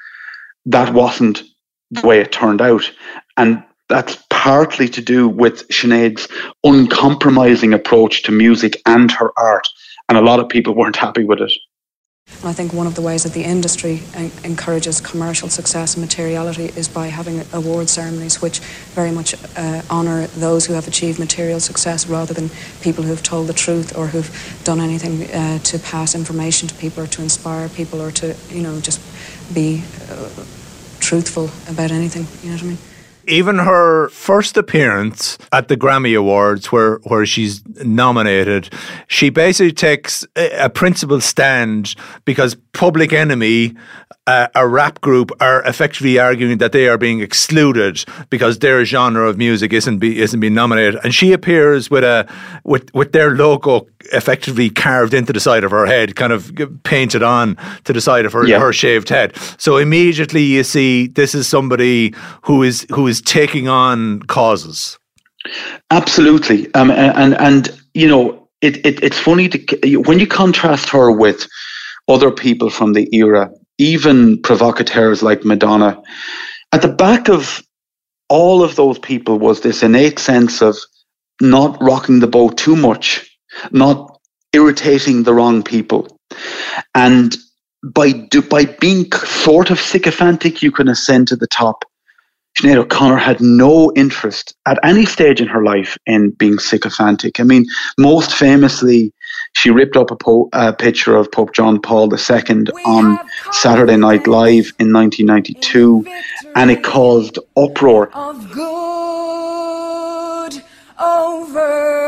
that 0.65 0.93
wasn't 0.93 1.43
the 1.91 2.05
way 2.05 2.19
it 2.19 2.31
turned 2.31 2.61
out. 2.61 2.89
And 3.37 3.63
that's 3.89 4.17
partly 4.29 4.87
to 4.89 5.01
do 5.01 5.27
with 5.27 5.67
Sinead's 5.67 6.27
uncompromising 6.63 7.73
approach 7.73 8.23
to 8.23 8.31
music 8.31 8.81
and 8.85 9.11
her 9.11 9.31
art. 9.37 9.67
And 10.07 10.17
a 10.17 10.21
lot 10.21 10.39
of 10.39 10.47
people 10.47 10.75
weren't 10.75 10.95
happy 10.95 11.25
with 11.25 11.41
it. 11.41 11.51
I 12.43 12.53
think 12.53 12.73
one 12.73 12.87
of 12.87 12.95
the 12.95 13.03
ways 13.03 13.21
that 13.21 13.33
the 13.33 13.43
industry 13.43 14.01
encourages 14.43 14.99
commercial 14.99 15.47
success 15.47 15.93
and 15.93 16.03
materiality 16.03 16.71
is 16.75 16.87
by 16.87 17.07
having 17.07 17.43
award 17.53 17.87
ceremonies 17.87 18.41
which 18.41 18.59
very 18.95 19.11
much 19.11 19.35
uh, 19.55 19.83
honour 19.91 20.25
those 20.27 20.65
who 20.65 20.73
have 20.73 20.87
achieved 20.87 21.19
material 21.19 21.59
success 21.59 22.07
rather 22.07 22.33
than 22.33 22.49
people 22.81 23.03
who 23.03 23.11
have 23.11 23.21
told 23.21 23.45
the 23.45 23.53
truth 23.53 23.95
or 23.95 24.07
who've 24.07 24.61
done 24.63 24.79
anything 24.79 25.29
uh, 25.31 25.59
to 25.59 25.77
pass 25.77 26.15
information 26.15 26.67
to 26.67 26.73
people 26.75 27.03
or 27.03 27.07
to 27.07 27.21
inspire 27.21 27.69
people 27.69 28.01
or 28.01 28.09
to, 28.09 28.35
you 28.49 28.61
know, 28.61 28.79
just 28.81 28.99
be 29.53 29.83
uh, 30.09 30.29
truthful 30.99 31.51
about 31.71 31.91
anything. 31.91 32.25
You 32.41 32.49
know 32.49 32.55
what 32.55 32.63
I 32.63 32.67
mean? 32.69 32.90
Even 33.27 33.57
her 33.57 34.09
first 34.09 34.57
appearance 34.57 35.37
at 35.51 35.67
the 35.67 35.77
Grammy 35.77 36.17
Awards, 36.17 36.71
where 36.71 36.97
where 37.03 37.25
she's 37.25 37.63
nominated, 37.83 38.73
she 39.07 39.29
basically 39.29 39.73
takes 39.73 40.25
a, 40.35 40.65
a 40.65 40.69
principled 40.69 41.23
stand 41.23 41.95
because 42.25 42.55
Public 42.73 43.13
Enemy 43.13 43.75
uh, 44.27 44.47
a 44.53 44.67
rap 44.67 45.01
group 45.01 45.31
are 45.41 45.63
effectively 45.63 46.19
arguing 46.19 46.59
that 46.59 46.71
they 46.71 46.87
are 46.87 46.97
being 46.97 47.21
excluded 47.21 48.03
because 48.29 48.59
their 48.59 48.85
genre 48.85 49.27
of 49.27 49.37
music 49.37 49.73
isn't 49.73 49.97
be, 49.97 50.21
isn't 50.21 50.39
being 50.39 50.53
nominated, 50.53 50.99
and 51.03 51.13
she 51.13 51.33
appears 51.33 51.89
with 51.89 52.03
a 52.03 52.31
with 52.63 52.93
with 52.93 53.13
their 53.13 53.35
logo 53.35 53.87
effectively 54.13 54.69
carved 54.69 55.13
into 55.13 55.33
the 55.33 55.39
side 55.39 55.63
of 55.63 55.71
her 55.71 55.87
head, 55.87 56.15
kind 56.15 56.31
of 56.31 56.51
painted 56.83 57.23
on 57.23 57.57
to 57.83 57.93
the 57.93 58.01
side 58.01 58.25
of 58.25 58.33
her 58.33 58.45
yeah. 58.45 58.59
her 58.59 58.71
shaved 58.71 59.09
head. 59.09 59.35
So 59.57 59.77
immediately 59.77 60.43
you 60.43 60.63
see 60.63 61.07
this 61.07 61.33
is 61.33 61.47
somebody 61.47 62.13
who 62.43 62.61
is 62.61 62.85
who 62.91 63.07
is 63.07 63.21
taking 63.21 63.67
on 63.67 64.21
causes. 64.23 64.99
Absolutely, 65.89 66.71
um, 66.75 66.91
and 66.91 67.33
and 67.39 67.69
you 67.95 68.07
know 68.07 68.47
it, 68.61 68.85
it 68.85 69.01
it's 69.03 69.17
funny 69.17 69.49
to 69.49 70.01
when 70.01 70.19
you 70.19 70.27
contrast 70.27 70.89
her 70.89 71.11
with 71.11 71.47
other 72.07 72.29
people 72.29 72.69
from 72.69 72.93
the 72.93 73.09
era 73.15 73.49
even 73.81 74.39
provocateurs 74.43 75.23
like 75.23 75.43
Madonna. 75.43 75.99
At 76.71 76.83
the 76.83 76.87
back 76.87 77.29
of 77.29 77.63
all 78.29 78.63
of 78.63 78.75
those 78.75 78.99
people 78.99 79.39
was 79.39 79.61
this 79.61 79.81
innate 79.81 80.19
sense 80.19 80.61
of 80.61 80.77
not 81.41 81.81
rocking 81.81 82.19
the 82.19 82.27
boat 82.27 82.57
too 82.57 82.75
much, 82.75 83.27
not 83.71 84.19
irritating 84.53 85.23
the 85.23 85.33
wrong 85.33 85.63
people. 85.63 86.15
And 86.93 87.35
by 87.83 88.11
do, 88.11 88.43
by 88.43 88.65
being 88.65 89.11
sort 89.11 89.71
of 89.71 89.79
sycophantic, 89.79 90.61
you 90.61 90.71
can 90.71 90.87
ascend 90.87 91.27
to 91.29 91.35
the 91.35 91.47
top. 91.47 91.83
Sinead 92.59 92.75
O'Connor 92.75 93.17
had 93.17 93.41
no 93.41 93.91
interest 93.95 94.53
at 94.67 94.77
any 94.83 95.05
stage 95.05 95.41
in 95.41 95.47
her 95.47 95.63
life 95.63 95.97
in 96.05 96.31
being 96.31 96.59
sycophantic. 96.59 97.39
I 97.39 97.43
mean, 97.43 97.65
most 97.97 98.35
famously, 98.35 99.11
she 99.53 99.69
ripped 99.69 99.95
up 99.95 100.11
a, 100.11 100.15
po- 100.15 100.49
a 100.53 100.73
picture 100.73 101.15
of 101.15 101.31
Pope 101.31 101.53
John 101.53 101.81
Paul 101.81 102.11
II 102.13 102.65
on 102.85 103.19
Saturday 103.51 103.97
Night 103.97 104.27
Live 104.27 104.73
in 104.79 104.91
1992, 104.93 106.05
and 106.55 106.71
it 106.71 106.83
caused 106.83 107.37
uproar. 107.55 108.09
Of 108.13 108.51
good 108.51 108.71
over 110.99 112.00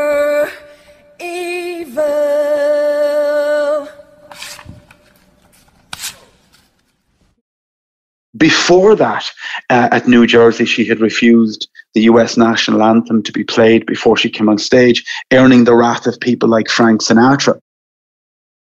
Before 8.36 8.96
that, 8.96 9.30
uh, 9.70 9.88
at 9.92 10.08
New 10.08 10.26
Jersey, 10.26 10.64
she 10.64 10.84
had 10.84 11.00
refused 11.00 11.68
the 11.94 12.02
US 12.02 12.36
national 12.36 12.82
anthem 12.82 13.22
to 13.22 13.32
be 13.32 13.44
played 13.44 13.86
before 13.86 14.16
she 14.16 14.28
came 14.28 14.48
on 14.48 14.58
stage, 14.58 15.04
earning 15.32 15.64
the 15.64 15.74
wrath 15.74 16.06
of 16.06 16.18
people 16.20 16.48
like 16.48 16.68
Frank 16.68 17.00
Sinatra. 17.00 17.58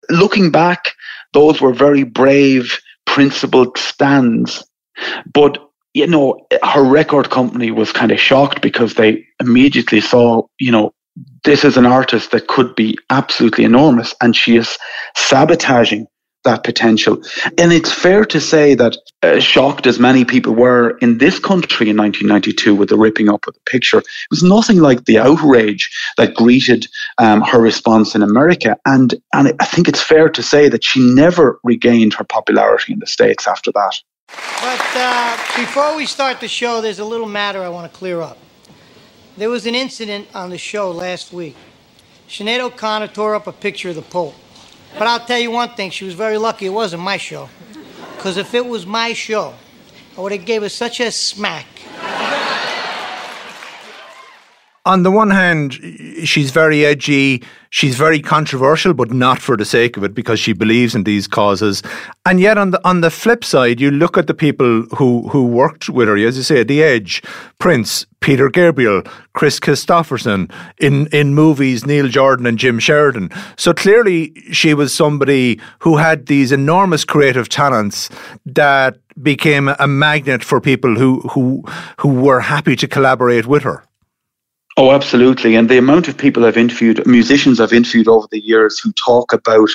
Looking 0.09 0.51
back, 0.51 0.93
those 1.33 1.59
were 1.59 1.73
very 1.73 2.03
brave, 2.03 2.79
principled 3.05 3.77
stands. 3.77 4.63
But, 5.33 5.57
you 5.93 6.07
know, 6.07 6.45
her 6.63 6.83
record 6.83 7.31
company 7.31 7.71
was 7.71 7.91
kind 7.91 8.11
of 8.11 8.19
shocked 8.19 8.61
because 8.61 8.93
they 8.93 9.25
immediately 9.39 10.01
saw, 10.01 10.43
you 10.59 10.71
know, 10.71 10.93
this 11.43 11.63
is 11.63 11.77
an 11.77 11.85
artist 11.85 12.31
that 12.31 12.47
could 12.47 12.75
be 12.75 12.97
absolutely 13.09 13.63
enormous 13.63 14.13
and 14.21 14.35
she 14.35 14.55
is 14.55 14.77
sabotaging 15.15 16.05
that 16.47 16.63
potential. 16.63 17.21
And 17.57 17.71
it's 17.71 17.91
fair 17.91 18.25
to 18.25 18.39
say 18.39 18.73
that, 18.75 18.97
uh, 19.21 19.39
shocked 19.39 19.85
as 19.85 19.99
many 19.99 20.23
people 20.23 20.53
were 20.55 20.97
in 20.99 21.17
this 21.17 21.39
country 21.39 21.89
in 21.89 21.97
1992 21.97 22.73
with 22.73 22.89
the 22.89 22.97
ripping 22.97 23.29
up 23.29 23.45
of 23.47 23.53
the 23.53 23.59
picture, 23.65 23.99
it 23.99 24.31
was 24.31 24.43
nothing 24.43 24.79
like 24.79 25.05
the 25.05 25.19
outrage 25.19 25.91
that 26.15 26.33
greeted 26.33 26.87
um, 27.17 27.41
her 27.41 27.59
response 27.59 28.15
in 28.15 28.23
America. 28.23 28.77
And, 28.85 29.13
and 29.33 29.53
I 29.59 29.65
think 29.65 29.87
it's 29.87 30.01
fair 30.01 30.29
to 30.29 30.41
say 30.41 30.69
that 30.69 30.83
she 30.83 30.99
never 31.01 31.59
regained 31.63 32.13
her 32.13 32.23
popularity 32.23 32.93
in 32.93 32.99
the 32.99 33.07
States 33.07 33.45
after 33.47 33.71
that. 33.73 34.01
But 34.61 34.85
uh, 34.95 35.37
before 35.57 35.95
we 35.95 36.05
start 36.05 36.39
the 36.39 36.47
show, 36.47 36.81
there's 36.81 36.99
a 36.99 37.05
little 37.05 37.27
matter 37.27 37.61
I 37.61 37.69
want 37.69 37.91
to 37.91 37.97
clear 37.97 38.21
up. 38.21 38.37
There 39.35 39.49
was 39.49 39.65
an 39.65 39.75
incident 39.75 40.27
on 40.33 40.49
the 40.49 40.57
show 40.57 40.91
last 40.91 41.33
week. 41.33 41.55
Sinead 42.29 42.59
O'Connor 42.59 43.07
tore 43.07 43.35
up 43.35 43.47
a 43.47 43.51
picture 43.51 43.89
of 43.89 43.95
the 43.95 44.01
Pope. 44.01 44.35
But 44.94 45.08
I'll 45.08 45.25
tell 45.25 45.39
you 45.39 45.51
one 45.51 45.70
thing, 45.70 45.91
she 45.91 46.06
was 46.06 46.13
very 46.13 46.38
lucky 46.38 46.65
it 46.65 46.70
wasn't 46.70 47.03
my 47.03 47.17
show. 47.17 47.50
Because 48.15 48.38
if 48.38 48.53
it 48.53 48.65
was 48.65 48.86
my 48.86 49.13
show, 49.13 49.53
I 50.17 50.22
would 50.22 50.32
have 50.32 50.46
gave 50.46 50.63
her 50.63 50.70
such 50.70 51.00
a 51.00 51.12
smack. 51.12 51.67
On 54.88 55.03
the 55.03 55.12
one 55.12 55.32
hand, 55.32 55.74
she's 56.24 56.51
very 56.51 56.86
edgy, 56.86 57.44
she's 57.72 57.98
very 57.98 58.22
controversial, 58.22 58.94
but 58.94 59.12
not 59.12 59.38
for 59.38 59.58
the 59.58 59.65
sake 59.65 59.98
of 59.98 60.03
it 60.06 60.13
because 60.13 60.39
she 60.39 60.53
believes 60.53 60.96
in 60.96 61.03
these 61.03 61.27
causes. 61.27 61.84
And 62.25 62.39
yet, 62.39 62.58
on 62.58 62.72
the 62.72 62.79
on 62.88 63.01
the 63.01 63.10
flip 63.10 63.44
side, 63.44 63.82
you 63.82 63.91
look 63.91 64.17
at 64.17 64.27
the 64.27 64.34
people 64.34 64.84
who 64.96 65.27
who 65.27 65.46
worked 65.46 65.89
with 65.89 66.08
her, 66.08 66.15
as 66.15 66.38
you 66.38 66.44
say, 66.44 66.63
The 66.63 66.82
Edge, 66.82 67.22
Prince, 67.60 68.06
Peter 68.22 68.48
Gabriel, 68.50 69.01
Kris 69.34 69.60
Kristofferson, 69.60 70.50
in 70.79 71.08
in 71.08 71.36
movies, 71.36 71.86
Neil 71.86 72.08
Jordan 72.08 72.46
and 72.46 72.58
Jim 72.58 72.79
Sheridan. 72.79 73.29
So 73.58 73.74
clearly, 73.74 74.32
she 74.53 74.74
was 74.74 74.94
somebody 74.94 75.60
who 75.79 75.98
had 75.98 76.27
these 76.27 76.53
enormous 76.53 77.03
creative 77.03 77.50
talents 77.50 78.10
that 78.46 78.96
became 79.22 79.67
a 79.79 79.88
magnet 79.88 80.46
for 80.46 80.62
people 80.62 80.96
who 80.96 81.20
who 81.34 81.63
who 82.00 82.22
were 82.22 82.39
happy 82.39 82.77
to 82.77 82.88
collaborate 82.88 83.48
with 83.48 83.63
her. 83.63 83.84
Oh, 84.77 84.91
absolutely. 84.91 85.55
And 85.55 85.69
the 85.69 85.79
amount 85.79 86.07
of 86.07 86.17
people 86.17 86.46
I've 86.46 86.55
interviewed, 86.55 87.05
musicians 87.07 87.60
I've 87.60 87.74
interviewed 87.74 88.07
over 88.07 88.27
the 88.29 88.39
years 88.46 88.79
who 88.79 88.91
talk 88.93 89.34
about 89.34 89.69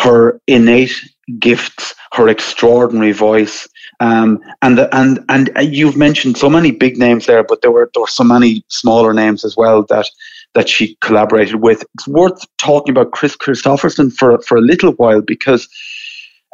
her 0.00 0.40
innate 0.46 0.94
gifts, 1.38 1.94
her 2.12 2.28
extraordinary 2.28 3.12
voice. 3.12 3.68
Um, 4.00 4.40
and 4.62 4.78
the, 4.78 4.94
and 4.96 5.22
and 5.28 5.50
you've 5.60 5.96
mentioned 5.96 6.38
so 6.38 6.48
many 6.48 6.70
big 6.70 6.96
names 6.96 7.26
there, 7.26 7.44
but 7.44 7.60
there 7.60 7.70
were 7.70 7.90
there 7.92 8.00
were 8.00 8.08
so 8.08 8.24
many 8.24 8.64
smaller 8.68 9.12
names 9.12 9.44
as 9.44 9.56
well 9.56 9.84
that 9.84 10.06
that 10.54 10.68
she 10.70 10.96
collaborated 11.02 11.56
with. 11.56 11.84
It's 11.94 12.08
worth 12.08 12.44
talking 12.56 12.92
about 12.92 13.12
Kris 13.12 13.36
Kristofferson 13.36 14.12
for 14.12 14.40
for 14.40 14.56
a 14.56 14.62
little 14.62 14.92
while 14.92 15.20
because 15.20 15.68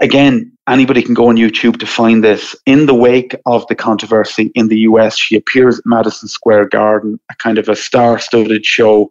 again, 0.01 0.51
anybody 0.69 1.03
can 1.03 1.15
go 1.15 1.29
on 1.29 1.37
YouTube 1.37 1.79
to 1.81 1.87
find 1.87 2.25
this. 2.25 2.57
In 2.67 2.87
the 2.87 2.95
wake 2.95 3.35
of 3.47 3.67
the 3.69 3.75
controversy 3.75 4.51
in 4.55 4.69
the 4.69 4.79
US, 4.81 5.17
she 5.17 5.37
appears 5.37 5.79
at 5.79 5.87
Madison 5.87 6.29
Square 6.29 6.67
Garden, 6.69 7.21
a 7.31 7.35
kind 7.37 7.59
of 7.59 7.69
a 7.69 7.77
star 7.77 8.19
studded 8.19 8.65
show, 8.65 9.11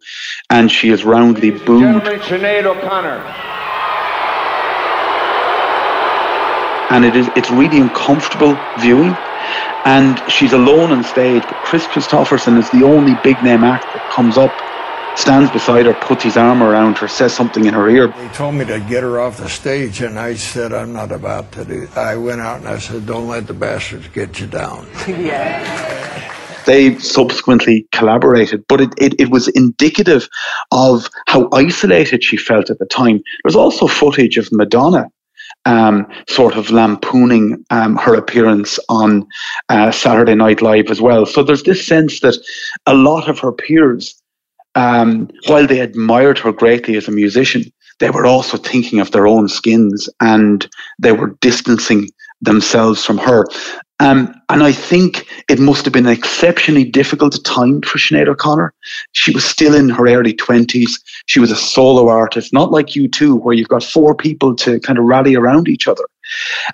and 0.50 0.70
she 0.70 0.90
is 0.90 1.04
roundly 1.04 1.50
booed. 1.50 2.02
Sinead 2.02 2.64
O'Connor. 2.64 3.18
And 6.92 7.04
it 7.04 7.14
is 7.14 7.28
it's 7.36 7.50
really 7.50 7.78
uncomfortable 7.78 8.56
viewing. 8.80 9.16
And 9.84 10.20
she's 10.30 10.52
alone 10.52 10.90
on 10.92 11.04
stage, 11.04 11.42
but 11.48 11.56
Kris 11.62 11.86
Kristofferson 11.86 12.58
is 12.58 12.68
the 12.70 12.82
only 12.82 13.14
big 13.14 13.42
name 13.42 13.64
act 13.64 13.86
that 13.94 14.02
comes 14.10 14.36
up, 14.36 14.50
stands 15.16 15.50
beside 15.50 15.86
her, 15.86 15.94
puts 15.94 16.24
his 16.24 16.36
arm 16.36 16.62
around 16.62 16.98
her, 16.98 17.08
says 17.08 17.32
something 17.32 17.64
in 17.66 17.74
her 17.74 17.88
ear. 17.88 18.08
They 18.08 18.28
told 18.28 18.54
me 18.54 18.64
to 18.66 18.80
get 18.80 19.02
her 19.02 19.20
off 19.20 19.38
the 19.38 19.48
stage, 19.48 20.00
and 20.02 20.18
I 20.18 20.34
said, 20.34 20.72
I'm 20.72 20.92
not 20.92 21.12
about 21.12 21.52
to 21.52 21.64
do 21.64 21.88
I 21.96 22.16
went 22.16 22.40
out 22.40 22.60
and 22.60 22.68
I 22.68 22.78
said, 22.78 23.06
Don't 23.06 23.28
let 23.28 23.46
the 23.46 23.54
bastards 23.54 24.08
get 24.08 24.40
you 24.40 24.46
down. 24.46 24.86
yeah. 25.08 26.26
They 26.66 26.98
subsequently 26.98 27.86
collaborated, 27.92 28.64
but 28.68 28.80
it, 28.80 28.90
it, 28.98 29.20
it 29.20 29.30
was 29.30 29.48
indicative 29.48 30.28
of 30.70 31.08
how 31.26 31.48
isolated 31.52 32.22
she 32.22 32.36
felt 32.36 32.70
at 32.70 32.78
the 32.78 32.86
time. 32.86 33.22
There's 33.42 33.56
also 33.56 33.86
footage 33.86 34.36
of 34.36 34.52
Madonna 34.52 35.06
um, 35.66 36.06
sort 36.28 36.56
of 36.56 36.70
lampooning 36.70 37.64
um, 37.70 37.96
her 37.96 38.14
appearance 38.14 38.78
on 38.88 39.26
uh, 39.68 39.90
Saturday 39.90 40.34
Night 40.34 40.62
Live 40.62 40.90
as 40.90 41.00
well. 41.00 41.26
So 41.26 41.42
there's 41.42 41.62
this 41.62 41.86
sense 41.86 42.20
that 42.20 42.36
a 42.86 42.94
lot 42.94 43.28
of 43.28 43.38
her 43.40 43.52
peers, 43.52 44.19
um, 44.74 45.28
while 45.46 45.66
they 45.66 45.80
admired 45.80 46.38
her 46.38 46.52
greatly 46.52 46.96
as 46.96 47.08
a 47.08 47.12
musician, 47.12 47.64
they 47.98 48.10
were 48.10 48.26
also 48.26 48.56
thinking 48.56 49.00
of 49.00 49.10
their 49.10 49.26
own 49.26 49.48
skins 49.48 50.08
and 50.20 50.68
they 50.98 51.12
were 51.12 51.36
distancing 51.40 52.08
themselves 52.40 53.04
from 53.04 53.18
her. 53.18 53.46
Um, 54.00 54.34
and 54.48 54.62
I 54.62 54.72
think 54.72 55.26
it 55.50 55.58
must 55.58 55.84
have 55.84 55.92
been 55.92 56.06
an 56.06 56.12
exceptionally 56.12 56.84
difficult 56.84 57.44
time 57.44 57.82
for 57.82 57.98
Sinead 57.98 58.28
O'Connor. 58.28 58.72
She 59.12 59.30
was 59.30 59.44
still 59.44 59.74
in 59.74 59.90
her 59.90 60.08
early 60.08 60.32
20s. 60.32 60.92
She 61.26 61.38
was 61.38 61.50
a 61.50 61.56
solo 61.56 62.08
artist, 62.08 62.50
not 62.54 62.70
like 62.70 62.86
U2, 62.86 63.42
where 63.42 63.54
you've 63.54 63.68
got 63.68 63.84
four 63.84 64.14
people 64.14 64.56
to 64.56 64.80
kind 64.80 64.98
of 64.98 65.04
rally 65.04 65.34
around 65.34 65.68
each 65.68 65.86
other. 65.86 66.04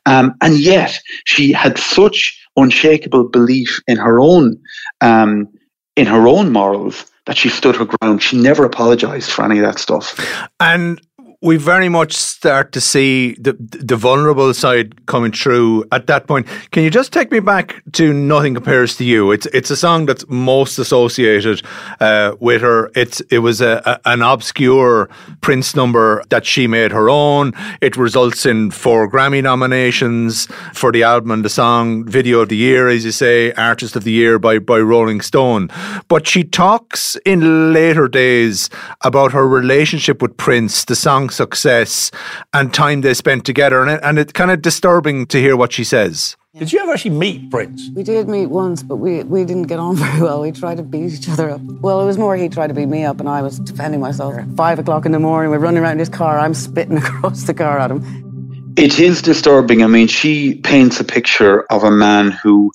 Um, 0.04 0.36
and 0.40 0.56
yet 0.56 1.00
she 1.24 1.52
had 1.52 1.78
such 1.78 2.40
unshakable 2.56 3.24
belief 3.24 3.80
in 3.88 3.96
her 3.96 4.20
own, 4.20 4.56
um, 5.00 5.48
in 5.96 6.06
her 6.06 6.28
own 6.28 6.52
morals 6.52 7.06
that 7.26 7.36
she 7.36 7.48
stood 7.48 7.76
her 7.76 7.84
ground. 7.84 8.22
She 8.22 8.40
never 8.40 8.64
apologized 8.64 9.30
for 9.30 9.44
any 9.44 9.58
of 9.58 9.66
that 9.66 9.78
stuff. 9.78 10.18
And 10.58 11.00
we 11.40 11.56
very 11.56 11.88
much 11.88 12.12
start 12.14 12.72
to 12.72 12.80
see 12.80 13.34
the 13.34 13.56
the 13.60 13.96
vulnerable 13.96 14.52
side 14.54 15.06
coming 15.06 15.32
through 15.32 15.84
at 15.92 16.06
that 16.06 16.26
point. 16.26 16.46
Can 16.70 16.82
you 16.82 16.90
just 16.90 17.12
take 17.12 17.30
me 17.30 17.40
back 17.40 17.82
to 17.92 18.12
"Nothing 18.12 18.54
Compares 18.54 18.96
to 18.96 19.04
You"? 19.04 19.32
It's 19.32 19.46
it's 19.46 19.70
a 19.70 19.76
song 19.76 20.06
that's 20.06 20.24
most 20.28 20.78
associated 20.78 21.62
uh, 22.00 22.36
with 22.40 22.62
her. 22.62 22.90
It's 22.94 23.20
it 23.30 23.38
was 23.38 23.60
a, 23.60 23.82
a, 23.84 24.00
an 24.08 24.22
obscure 24.22 25.08
Prince 25.40 25.76
number 25.76 26.22
that 26.30 26.46
she 26.46 26.66
made 26.66 26.92
her 26.92 27.10
own. 27.10 27.52
It 27.80 27.96
results 27.96 28.46
in 28.46 28.70
four 28.70 29.10
Grammy 29.10 29.42
nominations 29.42 30.46
for 30.72 30.92
the 30.92 31.02
album 31.02 31.30
and 31.30 31.44
the 31.44 31.50
song. 31.50 32.04
Video 32.04 32.40
of 32.40 32.48
the 32.48 32.56
year, 32.56 32.88
as 32.88 33.04
you 33.04 33.12
say, 33.12 33.52
artist 33.52 33.96
of 33.96 34.04
the 34.04 34.12
year 34.12 34.38
by 34.38 34.58
by 34.58 34.78
Rolling 34.78 35.20
Stone. 35.20 35.70
But 36.08 36.26
she 36.26 36.44
talks 36.44 37.16
in 37.24 37.72
later 37.72 38.08
days 38.08 38.70
about 39.02 39.32
her 39.32 39.46
relationship 39.46 40.22
with 40.22 40.36
Prince. 40.36 40.84
The 40.84 40.96
song 40.96 41.25
success 41.30 42.10
and 42.52 42.72
time 42.72 43.00
they 43.00 43.14
spent 43.14 43.44
together. 43.44 43.82
And, 43.82 43.90
it, 43.90 44.00
and 44.02 44.18
it's 44.18 44.32
kind 44.32 44.50
of 44.50 44.62
disturbing 44.62 45.26
to 45.26 45.38
hear 45.38 45.56
what 45.56 45.72
she 45.72 45.84
says. 45.84 46.36
Did 46.58 46.72
you 46.72 46.78
ever 46.78 46.92
actually 46.92 47.10
meet 47.10 47.50
Prince? 47.50 47.90
We 47.94 48.02
did 48.02 48.30
meet 48.30 48.46
once, 48.46 48.82
but 48.82 48.96
we, 48.96 49.22
we 49.24 49.44
didn't 49.44 49.64
get 49.64 49.78
on 49.78 49.96
very 49.96 50.22
well. 50.22 50.40
We 50.40 50.52
tried 50.52 50.78
to 50.78 50.82
beat 50.82 51.12
each 51.12 51.28
other 51.28 51.50
up. 51.50 51.60
Well, 51.62 52.00
it 52.00 52.06
was 52.06 52.16
more 52.16 52.34
he 52.34 52.48
tried 52.48 52.68
to 52.68 52.74
beat 52.74 52.86
me 52.86 53.04
up, 53.04 53.20
and 53.20 53.28
I 53.28 53.42
was 53.42 53.58
defending 53.58 54.00
myself. 54.00 54.34
Five 54.56 54.78
o'clock 54.78 55.04
in 55.04 55.12
the 55.12 55.18
morning, 55.18 55.50
we're 55.50 55.58
running 55.58 55.82
around 55.82 55.98
his 55.98 56.08
car. 56.08 56.38
I'm 56.38 56.54
spitting 56.54 56.96
across 57.04 57.42
the 57.42 57.52
car 57.52 57.78
at 57.78 57.90
him. 57.90 58.74
It 58.78 58.98
is 58.98 59.20
disturbing. 59.20 59.82
I 59.82 59.86
mean, 59.86 60.06
she 60.06 60.54
paints 60.54 60.98
a 60.98 61.04
picture 61.04 61.64
of 61.64 61.84
a 61.84 61.90
man 61.90 62.30
who 62.30 62.72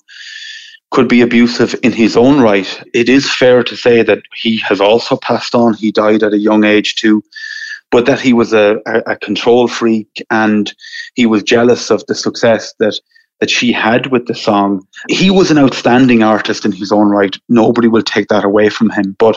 could 0.92 1.08
be 1.08 1.22
abusive 1.22 1.74
in 1.82 1.90
his 1.90 2.16
own 2.16 2.40
right. 2.40 2.80
It 2.94 3.08
is 3.08 3.32
fair 3.32 3.64
to 3.64 3.76
say 3.76 4.02
that 4.02 4.22
he 4.34 4.58
has 4.58 4.80
also 4.80 5.16
passed 5.16 5.54
on. 5.54 5.74
He 5.74 5.90
died 5.90 6.22
at 6.22 6.34
a 6.34 6.38
young 6.38 6.64
age 6.64 6.94
too 6.96 7.24
but 7.92 8.06
that 8.06 8.20
he 8.20 8.32
was 8.32 8.52
a, 8.52 8.80
a, 8.86 9.16
control 9.16 9.68
freak 9.68 10.24
and 10.30 10.72
he 11.14 11.26
was 11.26 11.42
jealous 11.42 11.90
of 11.90 12.04
the 12.06 12.14
success 12.14 12.74
that 12.80 12.98
that 13.40 13.50
she 13.50 13.72
had 13.72 14.06
with 14.06 14.26
the 14.26 14.36
song. 14.36 14.86
He 15.08 15.28
was 15.28 15.50
an 15.50 15.58
outstanding 15.58 16.22
artist 16.22 16.64
in 16.64 16.70
his 16.70 16.92
own 16.92 17.08
right. 17.08 17.36
Nobody 17.48 17.88
will 17.88 18.02
take 18.02 18.28
that 18.28 18.44
away 18.44 18.68
from 18.68 18.88
him. 18.90 19.16
But 19.18 19.36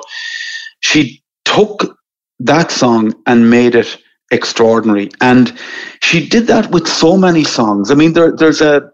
she 0.82 1.23
took 1.43 1.97
that 2.39 2.69
song 2.69 3.15
and 3.25 3.49
made 3.49 3.73
it 3.73 3.97
extraordinary. 4.30 5.10
And 5.21 5.58
she 6.03 6.30
did 6.30 6.45
that 6.47 6.69
with 6.69 6.88
so 6.88 7.17
many 7.17 7.43
songs. 7.43 7.89
I 7.89 7.95
mean, 7.95 8.13
there, 8.13 8.36
there's 8.36 8.62
a 8.62 8.91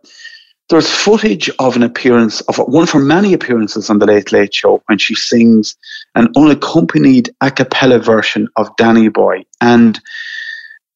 there's 0.71 0.89
footage 0.89 1.49
of 1.60 1.75
an 1.75 1.84
appearance 1.84 2.41
of 2.41 2.57
one 2.57 2.84
of 2.84 2.89
her 2.91 2.99
many 2.99 3.34
appearances 3.34 3.89
on 3.89 3.99
the 3.99 4.05
Late 4.05 4.31
Late 4.31 4.53
Show 4.53 4.81
when 4.88 4.97
she 4.97 5.13
sings 5.13 5.75
an 6.15 6.29
unaccompanied 6.36 7.29
a 7.41 7.51
cappella 7.51 7.99
version 7.99 8.47
of 8.55 8.75
Danny 8.77 9.10
Boy, 9.10 9.43
and 9.60 9.99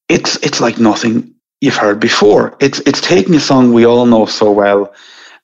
it's 0.10 0.38
it's 0.38 0.62
like 0.62 0.80
nothing 0.80 1.36
you've 1.60 1.76
heard 1.76 2.00
before. 2.00 2.56
It's 2.62 2.80
it's 2.80 3.02
taking 3.02 3.36
a 3.36 3.40
song 3.40 3.74
we 3.74 3.86
all 3.86 4.06
know 4.06 4.26
so 4.26 4.52
well 4.52 4.94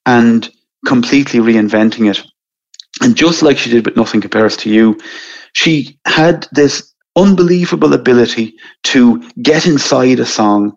and 0.05 0.49
completely 0.85 1.39
reinventing 1.39 2.09
it. 2.09 2.23
And 3.01 3.15
just 3.15 3.41
like 3.41 3.57
she 3.57 3.69
did 3.69 3.85
with 3.85 3.97
Nothing 3.97 4.21
Compares 4.21 4.57
to 4.57 4.69
You, 4.69 4.99
she 5.53 5.99
had 6.05 6.47
this 6.51 6.90
unbelievable 7.15 7.93
ability 7.93 8.55
to 8.83 9.21
get 9.41 9.65
inside 9.65 10.19
a 10.19 10.25
song, 10.25 10.75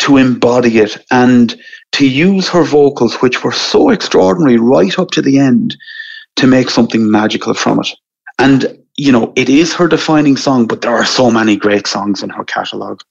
to 0.00 0.16
embody 0.16 0.78
it, 0.78 0.98
and 1.10 1.56
to 1.92 2.06
use 2.06 2.48
her 2.48 2.64
vocals, 2.64 3.14
which 3.16 3.42
were 3.42 3.52
so 3.52 3.90
extraordinary 3.90 4.58
right 4.58 4.98
up 4.98 5.10
to 5.10 5.22
the 5.22 5.38
end, 5.38 5.76
to 6.36 6.46
make 6.46 6.70
something 6.70 7.10
magical 7.10 7.54
from 7.54 7.80
it. 7.80 7.88
And, 8.38 8.78
you 8.96 9.10
know, 9.12 9.32
it 9.36 9.48
is 9.48 9.74
her 9.74 9.88
defining 9.88 10.36
song, 10.36 10.66
but 10.66 10.82
there 10.82 10.94
are 10.94 11.04
so 11.04 11.30
many 11.30 11.56
great 11.56 11.86
songs 11.86 12.22
in 12.22 12.30
her 12.30 12.44
catalogue. 12.44 13.02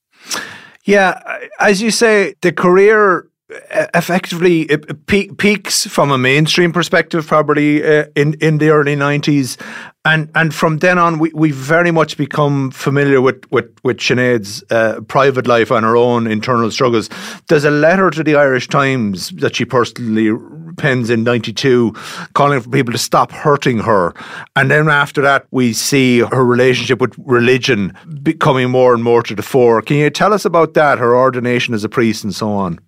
Yeah, 0.86 1.21
as 1.60 1.82
you 1.82 1.91
say, 1.91 2.36
the 2.41 2.51
career 2.51 3.27
effectively 3.49 4.62
it 4.63 5.07
peaks 5.07 5.88
from 5.88 6.12
a 6.12 6.17
mainstream 6.17 6.71
perspective 6.71 7.25
probably 7.25 7.83
uh, 7.83 8.05
in 8.15 8.35
in 8.35 8.59
the 8.59 8.69
early 8.69 8.95
90s 8.95 9.57
and 10.05 10.29
and 10.35 10.53
from 10.53 10.77
then 10.77 10.99
on 10.99 11.17
we 11.17 11.31
we 11.33 11.49
very 11.49 11.89
much 11.89 12.15
become 12.15 12.69
familiar 12.69 13.21
with 13.21 13.43
with 13.51 13.69
with 13.83 13.97
Sinead's 13.97 14.63
uh, 14.69 15.01
private 15.07 15.47
life 15.47 15.71
and 15.71 15.83
her 15.83 15.97
own 15.97 16.27
internal 16.27 16.69
struggles. 16.69 17.09
There's 17.47 17.65
a 17.65 17.71
letter 17.71 18.12
to 18.12 18.23
the 18.23 18.35
Irish 18.35 18.67
Times 18.67 19.29
that 19.41 19.55
she 19.55 19.65
personally 19.65 20.31
pens 20.77 21.09
in 21.09 21.23
92 21.23 21.93
calling 22.33 22.62
for 22.62 22.69
people 22.69 22.93
to 22.93 22.97
stop 22.99 23.31
hurting 23.31 23.79
her. 23.79 24.13
And 24.55 24.69
then 24.71 24.89
after 24.89 25.21
that 25.21 25.47
we 25.51 25.73
see 25.73 26.19
her 26.19 26.45
relationship 26.45 27.01
with 27.01 27.13
religion 27.17 27.93
becoming 28.21 28.69
more 28.69 28.93
and 28.93 29.03
more 29.03 29.23
to 29.23 29.35
the 29.35 29.43
fore. 29.43 29.81
Can 29.81 29.97
you 29.97 30.09
tell 30.09 30.33
us 30.33 30.45
about 30.45 30.75
that 30.75 30.99
her 30.99 31.15
ordination 31.15 31.73
as 31.73 31.83
a 31.83 31.89
priest 31.89 32.23
and 32.23 32.33
so 32.33 32.51
on 32.51 32.79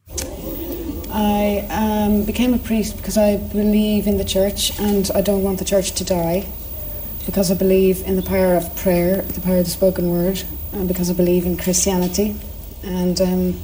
I 1.13 1.67
um, 1.69 2.23
became 2.23 2.53
a 2.53 2.57
priest 2.57 2.97
because 2.97 3.17
I 3.17 3.37
believe 3.37 4.07
in 4.07 4.17
the 4.17 4.25
church 4.25 4.77
and 4.79 5.09
I 5.13 5.21
don't 5.21 5.43
want 5.43 5.59
the 5.59 5.65
church 5.65 5.91
to 5.93 6.03
die. 6.03 6.47
Because 7.25 7.51
I 7.51 7.53
believe 7.53 8.01
in 8.01 8.15
the 8.15 8.23
power 8.23 8.55
of 8.55 8.75
prayer, 8.75 9.21
the 9.21 9.41
power 9.41 9.57
of 9.57 9.65
the 9.65 9.71
spoken 9.71 10.09
word, 10.09 10.41
and 10.71 10.87
because 10.87 11.09
I 11.09 11.13
believe 11.13 11.45
in 11.45 11.55
Christianity. 11.55 12.35
And 12.83 13.21
um, 13.21 13.59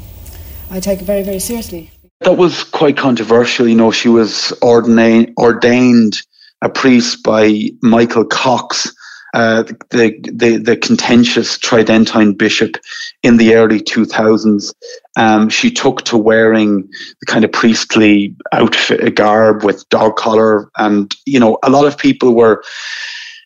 I 0.69 0.79
take 0.79 1.01
it 1.01 1.05
very, 1.05 1.23
very 1.23 1.39
seriously. 1.39 1.91
That 2.21 2.38
was 2.38 2.63
quite 2.63 2.97
controversial. 2.97 3.67
You 3.67 3.75
know, 3.75 3.91
she 3.91 4.10
was 4.10 4.53
ordained, 4.62 5.33
ordained 5.38 6.21
a 6.62 6.69
priest 6.69 7.23
by 7.23 7.69
Michael 7.81 8.25
Cox, 8.25 8.93
uh, 9.34 9.63
the, 9.90 10.18
the, 10.34 10.58
the 10.58 10.78
contentious 10.78 11.58
Tridentine 11.58 12.34
bishop 12.34 12.78
in 13.24 13.38
the 13.38 13.56
early 13.56 13.80
2000s. 13.80 14.74
Um, 15.18 15.50
she 15.50 15.72
took 15.72 16.04
to 16.04 16.18
wearing 16.18 16.82
the 17.20 17.26
kind 17.28 17.44
of 17.44 17.52
priestly 17.52 18.36
outfit, 18.54 19.16
garb 19.16 19.63
with 19.63 19.88
dog 19.90 20.16
collar. 20.16 20.70
And, 20.78 21.13
you 21.26 21.40
know, 21.40 21.58
a 21.63 21.70
lot 21.70 21.86
of 21.86 21.98
people 21.98 22.34
were 22.34 22.63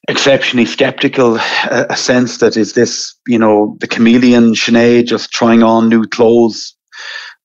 exceptionally 0.08 0.65
skeptical, 0.65 1.38
a, 1.38 1.88
a 1.89 1.98
sense 1.98 2.38
that 2.39 2.58
is 2.58 2.74
this, 2.74 3.15
you 3.28 3.38
know, 3.38 3.78
the 3.80 3.88
chameleon 3.88 4.54
Sinead 4.54 5.06
just 5.06 5.32
trying 5.32 5.63
on 5.63 5.89
new 5.89 6.06
clothes 6.08 6.76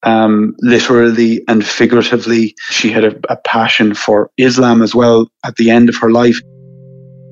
um, 0.03 0.55
literally 0.61 1.42
and 1.49 1.66
figuratively. 1.66 2.55
She 2.70 2.90
had 2.90 3.05
a, 3.05 3.16
a, 3.29 3.37
passion 3.37 3.94
for 3.94 4.31
Islam 4.37 4.83
as 4.83 4.94
well 4.94 5.29
at 5.44 5.57
the 5.57 5.70
end 5.70 5.88
of 5.88 5.96
her 5.96 6.11
life. 6.11 6.40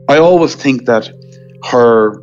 I 0.08 0.18
always 0.18 0.54
think 0.54 0.86
that 0.86 1.10
her 1.70 2.22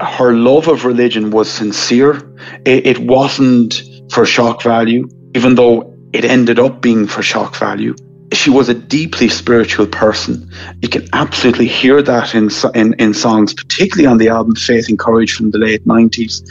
her 0.00 0.32
love 0.32 0.68
of 0.68 0.84
religion 0.84 1.30
was 1.30 1.48
sincere. 1.50 2.22
It, 2.64 2.86
it 2.86 2.98
wasn't 2.98 3.82
for 4.10 4.26
shock 4.26 4.62
value, 4.62 5.08
even 5.34 5.54
though 5.54 5.94
it 6.12 6.24
ended 6.24 6.58
up 6.58 6.82
being 6.82 7.06
for 7.06 7.22
shock 7.22 7.56
value. 7.56 7.94
She 8.32 8.50
was 8.50 8.68
a 8.68 8.74
deeply 8.74 9.28
spiritual 9.28 9.86
person. 9.86 10.50
You 10.80 10.88
can 10.88 11.06
absolutely 11.12 11.68
hear 11.68 12.00
that 12.02 12.34
in, 12.34 12.48
in, 12.74 12.94
in 12.94 13.12
songs, 13.14 13.52
particularly 13.52 14.06
on 14.06 14.18
the 14.18 14.28
album 14.28 14.54
Faith 14.56 14.88
and 14.88 14.98
Courage 14.98 15.34
from 15.34 15.50
the 15.50 15.58
late 15.58 15.84
90s, 15.86 16.42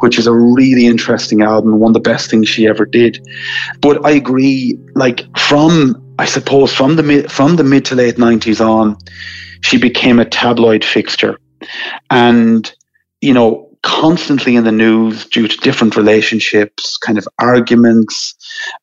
which 0.00 0.18
is 0.18 0.26
a 0.26 0.34
really 0.34 0.86
interesting 0.86 1.40
album, 1.40 1.78
one 1.78 1.90
of 1.90 1.94
the 1.94 2.10
best 2.10 2.30
things 2.30 2.48
she 2.48 2.68
ever 2.68 2.84
did. 2.84 3.26
But 3.80 4.04
I 4.04 4.10
agree, 4.10 4.78
like, 4.94 5.24
from 5.38 5.99
I 6.20 6.26
suppose 6.26 6.72
from 6.72 6.96
the 6.96 7.02
mid, 7.02 7.32
from 7.32 7.56
the 7.56 7.64
mid 7.64 7.86
to 7.86 7.94
late 7.94 8.18
nineties 8.18 8.60
on, 8.60 8.96
she 9.62 9.78
became 9.78 10.18
a 10.18 10.24
tabloid 10.24 10.84
fixture, 10.84 11.38
and 12.10 12.70
you 13.22 13.32
know 13.32 13.70
constantly 13.82 14.56
in 14.56 14.64
the 14.64 14.72
news 14.72 15.24
due 15.26 15.48
to 15.48 15.56
different 15.58 15.96
relationships, 15.96 16.98
kind 16.98 17.16
of 17.16 17.26
arguments. 17.38 18.34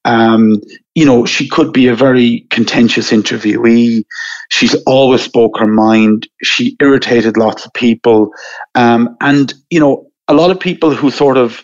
Um, 0.05 0.59
you 0.95 1.05
know, 1.05 1.25
she 1.25 1.47
could 1.47 1.71
be 1.71 1.87
a 1.87 1.95
very 1.95 2.47
contentious 2.49 3.11
interviewee. 3.11 4.03
She's 4.49 4.73
always 4.85 5.21
spoke 5.21 5.59
her 5.59 5.67
mind. 5.67 6.27
She 6.43 6.75
irritated 6.79 7.37
lots 7.37 7.65
of 7.65 7.73
people. 7.73 8.31
Um, 8.73 9.15
and, 9.21 9.53
you 9.69 9.79
know, 9.79 10.09
a 10.27 10.33
lot 10.33 10.49
of 10.49 10.59
people 10.59 10.95
who 10.95 11.11
sort 11.11 11.37
of 11.37 11.63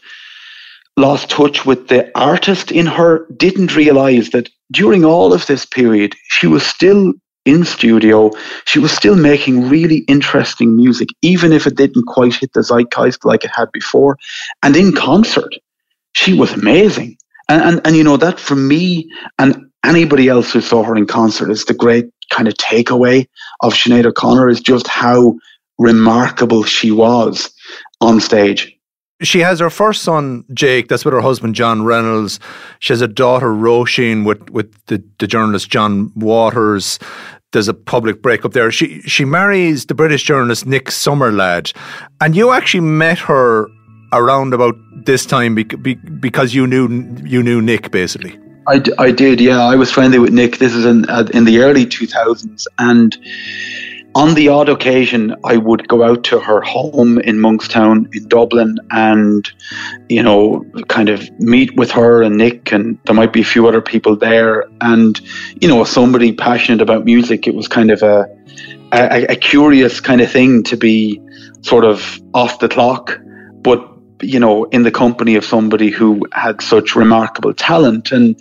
lost 0.96 1.32
touch 1.32 1.66
with 1.66 1.88
the 1.88 2.12
artist 2.16 2.72
in 2.72 2.86
her 2.86 3.26
didn't 3.36 3.76
realize 3.76 4.30
that 4.30 4.50
during 4.74 5.06
all 5.06 5.34
of 5.34 5.46
this 5.46 5.66
period, 5.66 6.16
she 6.28 6.48
was 6.48 6.66
still 6.66 7.14
in 7.46 7.64
studio. 7.66 8.32
She 8.66 8.80
was 8.80 8.92
still 8.92 9.16
making 9.16 9.70
really 9.70 10.00
interesting 10.08 10.76
music, 10.76 11.10
even 11.22 11.52
if 11.52 11.68
it 11.68 11.76
didn't 11.76 12.06
quite 12.06 12.36
hit 12.36 12.54
the 12.54 12.62
zeitgeist 12.62 13.26
like 13.26 13.44
it 13.44 13.52
had 13.54 13.72
before. 13.72 14.18
And 14.64 14.76
in 14.76 14.94
concert, 14.94 15.54
she 16.14 16.34
was 16.34 16.54
amazing. 16.54 17.18
And, 17.50 17.62
and, 17.62 17.82
and 17.86 17.96
you 17.96 18.04
know, 18.04 18.18
that 18.18 18.40
for 18.40 18.56
me 18.56 19.10
and 19.40 19.66
anybody 19.84 20.30
else 20.30 20.52
who 20.52 20.62
saw 20.62 20.84
her 20.84 20.96
in 20.96 21.06
concert 21.06 21.52
is 21.52 21.66
the 21.66 21.74
great 21.74 22.06
kind 22.32 22.48
of 22.48 22.54
takeaway 22.56 23.28
of 23.62 23.74
Sinead 23.74 24.06
O'Connor 24.06 24.50
is 24.50 24.62
just 24.62 24.88
how 24.88 25.36
remarkable 25.78 26.64
she 26.64 26.92
was 26.92 27.54
on 28.00 28.22
stage 28.22 28.73
she 29.22 29.40
has 29.40 29.60
her 29.60 29.70
first 29.70 30.04
son, 30.04 30.44
Jake. 30.54 30.88
That's 30.88 31.06
with 31.06 31.14
her 31.14 31.22
husband, 31.22 31.56
John 31.56 31.84
Reynolds. 31.84 32.40
She 32.80 32.94
has 32.94 33.02
a 33.02 33.08
daughter, 33.08 33.54
Roisin, 33.54 34.26
with 34.26 34.50
with 34.50 34.74
the, 34.88 35.04
the 35.20 35.28
journalist 35.28 35.70
John 35.70 36.12
Waters. 36.16 37.00
There's 37.52 37.68
a 37.68 37.74
public 37.74 38.22
breakup 38.22 38.54
there. 38.54 38.72
She 38.72 39.02
she 39.02 39.26
marries 39.26 39.86
the 39.86 39.96
British 39.96 40.24
journalist 40.24 40.66
Nick 40.66 40.86
Sommerlad, 40.86 41.76
and 42.20 42.36
you 42.36 42.52
actually 42.52 42.82
met 42.82 43.20
her 43.20 43.68
around 44.12 44.54
about 44.54 44.76
this 45.06 45.26
time 45.26 45.56
because 45.56 46.54
you 46.54 46.68
knew 46.68 46.88
you 47.24 47.44
knew 47.44 47.62
Nick 47.62 47.92
basically. 47.92 48.38
I, 48.66 48.82
I 48.98 49.12
did, 49.12 49.42
yeah. 49.42 49.62
I 49.62 49.76
was 49.76 49.92
friendly 49.92 50.20
with 50.20 50.32
Nick. 50.32 50.58
This 50.60 50.74
is 50.74 50.86
in 50.86 51.10
uh, 51.10 51.28
in 51.34 51.44
the 51.44 51.60
early 51.60 51.86
2000s, 51.86 52.66
and 52.80 53.18
on 54.16 54.36
the 54.36 54.48
odd 54.50 54.70
occasion, 54.70 55.36
I 55.44 55.58
would 55.58 55.88
go 55.88 56.04
out 56.04 56.24
to 56.26 56.40
her 56.40 56.62
home 56.62 57.18
in 57.20 57.38
Monkstown 57.38 58.14
in 58.16 58.28
Dublin 58.28 58.78
and, 58.92 59.50
you 60.08 60.22
know, 60.22 60.64
kind 60.88 61.10
of 61.10 61.30
meet 61.40 61.76
with 61.76 61.90
her 61.92 62.22
and 62.22 62.38
Nick, 62.38 62.72
and 62.72 63.00
there 63.06 63.16
might 63.16 63.34
be 63.34 63.42
a 63.42 63.46
few 63.46 63.68
other 63.68 63.82
people 63.82 64.16
there. 64.16 64.66
And, 64.82 65.20
you 65.62 65.68
know, 65.68 65.84
somebody 65.84 66.32
passionate 66.32 66.82
about 66.82 67.06
music, 67.06 67.48
it 67.48 67.56
was 67.56 67.68
kind 67.68 67.90
of 67.90 68.04
a, 68.04 68.28
a, 68.92 69.26
a 69.32 69.36
curious 69.36 70.00
kind 70.00 70.22
of 70.22 70.32
thing 70.32 70.62
to 70.64 70.78
be 70.78 71.20
sort 71.62 71.84
of 71.84 72.22
off 72.36 72.60
the 72.60 72.70
clock, 72.70 73.20
but, 73.62 73.90
you 74.22 74.40
know, 74.40 74.66
in 74.66 74.84
the 74.84 74.92
company 74.92 75.36
of 75.36 75.44
somebody 75.44 75.90
who 75.90 76.22
had 76.34 76.62
such 76.62 76.96
remarkable 76.96 77.54
talent. 77.54 78.12
And, 78.12 78.40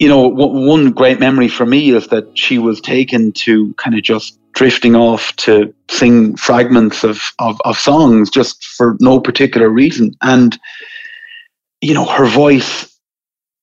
you 0.00 0.08
know, 0.08 0.26
one 0.26 0.90
great 0.90 1.20
memory 1.20 1.48
for 1.48 1.64
me 1.64 1.90
is 1.90 2.08
that 2.08 2.36
she 2.36 2.58
was 2.58 2.80
taken 2.80 3.30
to 3.32 3.72
kind 3.74 3.96
of 3.96 4.02
just 4.02 4.38
drifting 4.52 4.94
off 4.94 5.34
to 5.36 5.74
sing 5.90 6.36
fragments 6.36 7.04
of, 7.04 7.20
of, 7.38 7.60
of 7.64 7.78
songs 7.78 8.30
just 8.30 8.64
for 8.64 8.96
no 9.00 9.20
particular 9.20 9.68
reason. 9.68 10.14
And, 10.22 10.58
you 11.80 11.94
know, 11.94 12.04
her 12.04 12.26
voice 12.26 12.96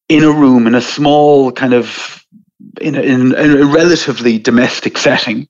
in 0.07 0.23
a 0.23 0.31
room, 0.31 0.67
in 0.67 0.75
a 0.75 0.81
small 0.81 1.51
kind 1.51 1.73
of, 1.73 2.23
in 2.81 2.95
a, 2.95 3.01
in 3.01 3.35
a 3.35 3.65
relatively 3.65 4.39
domestic 4.39 4.97
setting, 4.97 5.47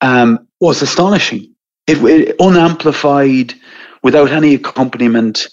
um, 0.00 0.46
was 0.60 0.82
astonishing. 0.82 1.54
It, 1.86 2.02
it 2.04 2.36
unamplified, 2.40 3.54
without 4.02 4.30
any 4.30 4.54
accompaniment. 4.54 5.48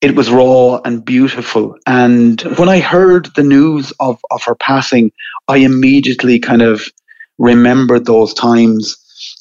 It 0.00 0.14
was 0.14 0.30
raw 0.30 0.80
and 0.84 1.04
beautiful. 1.04 1.76
And 1.86 2.40
when 2.58 2.68
I 2.68 2.80
heard 2.80 3.28
the 3.36 3.42
news 3.42 3.92
of, 4.00 4.20
of 4.30 4.42
her 4.44 4.54
passing, 4.54 5.12
I 5.48 5.58
immediately 5.58 6.38
kind 6.38 6.62
of 6.62 6.88
remember 7.38 7.98
those 7.98 8.34
times. 8.34 8.96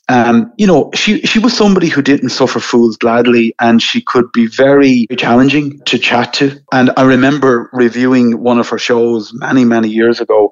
Um, 0.10 0.51
you 0.58 0.67
know, 0.67 0.91
she 0.93 1.21
she 1.21 1.39
was 1.39 1.56
somebody 1.56 1.88
who 1.88 2.01
didn't 2.01 2.29
suffer 2.29 2.60
fools 2.60 2.97
gladly, 2.97 3.56
and 3.60 3.82
she 3.82 4.01
could 4.01 4.32
be 4.34 4.47
very 4.47 5.08
challenging 5.17 5.79
to 5.86 5.97
chat 5.97 6.34
to. 6.36 6.60
And 6.71 6.91
I 6.97 7.03
remember 7.03 7.69
reviewing 7.73 8.39
one 8.41 8.60
of 8.60 8.69
her 8.69 8.77
shows 8.77 9.32
many 9.34 9.65
many 9.65 9.89
years 9.89 10.19
ago, 10.19 10.51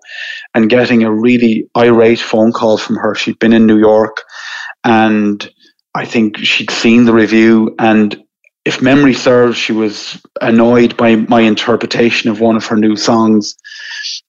and 0.53 0.69
getting 0.69 1.03
a 1.03 1.11
really 1.11 1.69
irate 1.77 2.19
phone 2.19 2.51
call 2.51 2.77
from 2.77 2.95
her. 2.97 3.13
She'd 3.13 3.39
been 3.39 3.53
in 3.53 3.65
New 3.67 3.77
York, 3.79 4.23
and 4.83 5.47
I 5.93 6.05
think 6.05 6.37
she'd 6.37 6.71
seen 6.71 7.05
the 7.05 7.13
review, 7.13 7.75
and 7.77 8.21
if 8.63 8.81
memory 8.81 9.13
serves, 9.13 9.57
she 9.57 9.73
was 9.73 10.21
annoyed 10.39 10.95
by 10.95 11.15
my 11.15 11.41
interpretation 11.41 12.29
of 12.29 12.39
one 12.39 12.55
of 12.55 12.65
her 12.65 12.75
new 12.77 12.95
songs. 12.95 13.55